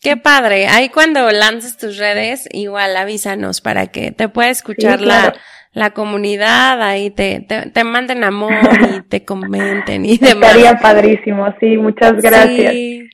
[0.00, 0.66] Qué padre.
[0.66, 5.34] Ahí cuando lances tus redes, igual avísanos para que te pueda escuchar la,
[5.72, 10.50] la comunidad, ahí te, te, te, manden amor y te comenten y demás.
[10.50, 12.72] Estaría padrísimo, sí, muchas gracias.
[12.72, 13.08] Sí.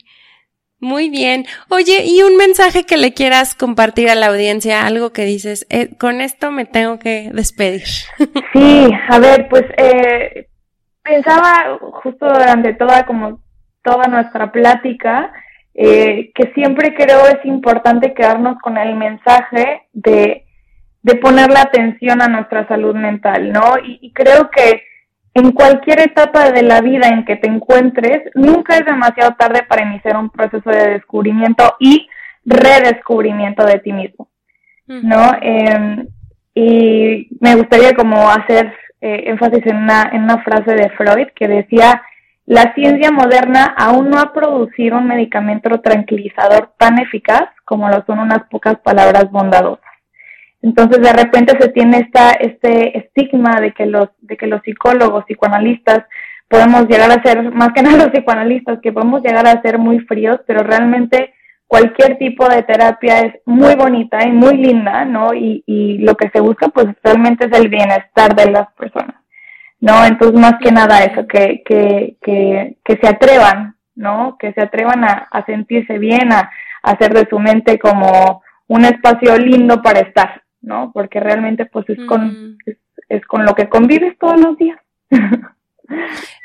[0.81, 1.45] Muy bien.
[1.69, 5.91] Oye, y un mensaje que le quieras compartir a la audiencia, algo que dices, eh,
[5.99, 7.85] con esto me tengo que despedir.
[8.53, 10.49] Sí, a ver, pues eh,
[11.03, 13.41] pensaba justo durante toda como
[13.83, 15.33] toda nuestra plática
[15.75, 20.45] eh, que siempre creo es importante quedarnos con el mensaje de,
[21.03, 23.79] de poner la atención a nuestra salud mental, ¿no?
[23.83, 24.83] Y, y creo que
[25.35, 29.87] en cualquier etapa de la vida en que te encuentres, nunca es demasiado tarde para
[29.87, 32.09] iniciar un proceso de descubrimiento y
[32.45, 34.29] redescubrimiento de ti mismo,
[34.87, 35.33] ¿no?
[35.41, 36.07] Eh,
[36.55, 41.49] y me gustaría como hacer eh, énfasis en una, en una frase de Freud que
[41.49, 42.03] decía,
[42.47, 48.19] la ciencia moderna aún no ha producido un medicamento tranquilizador tan eficaz como lo son
[48.19, 49.85] unas pocas palabras bondadosas.
[50.63, 55.25] Entonces de repente se tiene esta, este estigma de que los, de que los psicólogos,
[55.25, 56.05] psicoanalistas,
[56.49, 60.01] podemos llegar a ser, más que nada los psicoanalistas, que podemos llegar a ser muy
[60.01, 61.33] fríos, pero realmente
[61.71, 65.33] cualquier tipo de terapia es muy bonita y muy linda, ¿no?
[65.33, 69.15] Y, y lo que se busca pues realmente es el bienestar de las personas,
[69.79, 70.05] ¿no?
[70.05, 74.37] Entonces más que nada eso, que, que, que, que se atrevan, ¿no?
[74.37, 76.51] Que se atrevan a, a sentirse bien, a,
[76.83, 80.91] a, hacer de su mente como un espacio lindo para estar, ¿no?
[80.93, 84.81] Porque realmente pues es con, es, es con lo que convives todos los días.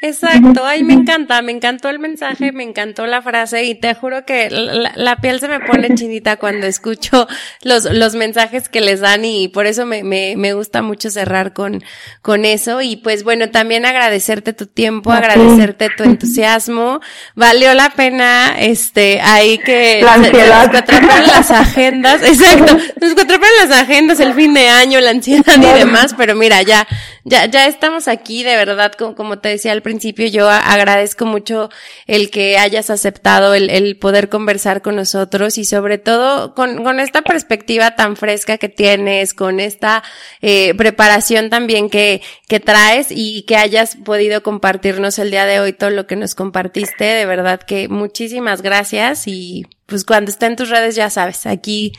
[0.01, 4.25] Exacto, ay, me encanta, me encantó el mensaje, me encantó la frase y te juro
[4.25, 7.27] que la, piel se me pone chinita cuando escucho
[7.63, 11.53] los, los mensajes que les dan y por eso me, me, me gusta mucho cerrar
[11.53, 11.83] con,
[12.21, 12.81] con eso.
[12.81, 16.99] Y pues bueno, también agradecerte tu tiempo, agradecerte tu entusiasmo,
[17.35, 20.71] valió la pena, este, ahí que la ansiedad.
[20.71, 25.79] nos las agendas, exacto, nos en las agendas el fin de año, la ansiedad y
[25.79, 26.87] demás, pero mira, ya,
[27.23, 31.69] ya, ya estamos aquí, de verdad, como, como te decía al principio, yo agradezco mucho
[32.07, 37.21] el que hayas aceptado el, poder conversar con nosotros y sobre todo con, con esta
[37.21, 40.03] perspectiva tan fresca que tienes, con esta
[40.41, 45.73] eh, preparación también que, que traes y que hayas podido compartirnos el día de hoy
[45.73, 47.03] todo lo que nos compartiste.
[47.03, 51.93] De verdad que muchísimas gracias y pues cuando esté en tus redes ya sabes, aquí,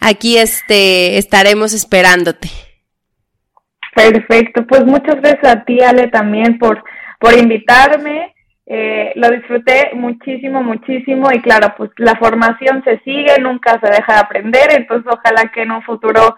[0.00, 2.50] aquí este, estaremos esperándote.
[3.94, 6.82] Perfecto, pues muchas gracias a ti, Ale, también por,
[7.20, 8.34] por invitarme.
[8.66, 14.14] Eh, lo disfruté muchísimo, muchísimo y claro, pues la formación se sigue, nunca se deja
[14.14, 16.34] de aprender, entonces ojalá que en un futuro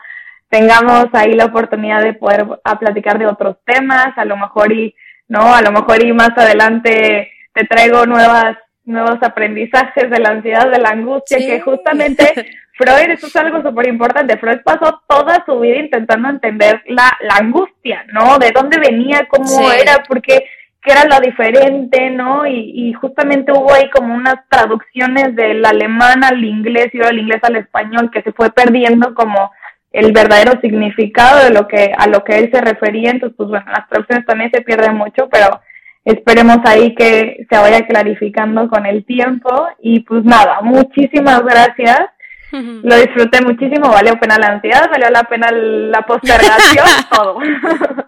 [0.49, 4.95] tengamos ahí la oportunidad de poder a platicar de otros temas, a lo mejor y,
[5.29, 5.55] ¿no?
[5.55, 10.79] A lo mejor y más adelante te traigo nuevas nuevos aprendizajes de la ansiedad, de
[10.79, 12.33] la angustia, que justamente
[12.77, 17.37] Freud, eso es algo súper importante, Freud pasó toda su vida intentando entender la, la
[17.37, 18.39] angustia, ¿no?
[18.39, 20.45] De dónde venía, cómo era, porque
[20.83, 22.47] qué era lo diferente, ¿no?
[22.47, 27.41] Y, y justamente hubo ahí como unas traducciones del alemán al inglés y del inglés
[27.43, 29.51] al español que se fue perdiendo como
[29.93, 33.65] el verdadero significado de lo que a lo que él se refería, entonces pues bueno,
[33.73, 35.61] las traducciones también se pierden mucho, pero
[36.05, 42.11] esperemos ahí que se vaya clarificando con el tiempo y pues nada, muchísimas gracias.
[42.53, 47.39] Lo disfruté muchísimo, valió pena la ansiedad, valió la pena la postergación, todo.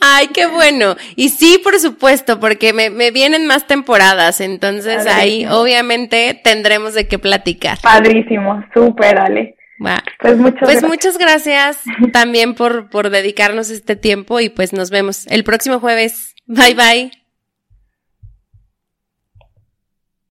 [0.00, 0.96] Ay, qué bueno.
[1.16, 7.08] Y sí, por supuesto, porque me, me vienen más temporadas, entonces ahí obviamente tendremos de
[7.08, 7.78] qué platicar.
[7.82, 9.56] Padrísimo, súper, Ale.
[10.20, 10.90] Pues, muchas, pues gracias.
[10.90, 11.80] muchas gracias
[12.12, 16.34] también por, por dedicarnos este tiempo y pues nos vemos el próximo jueves.
[16.46, 17.21] Bye bye.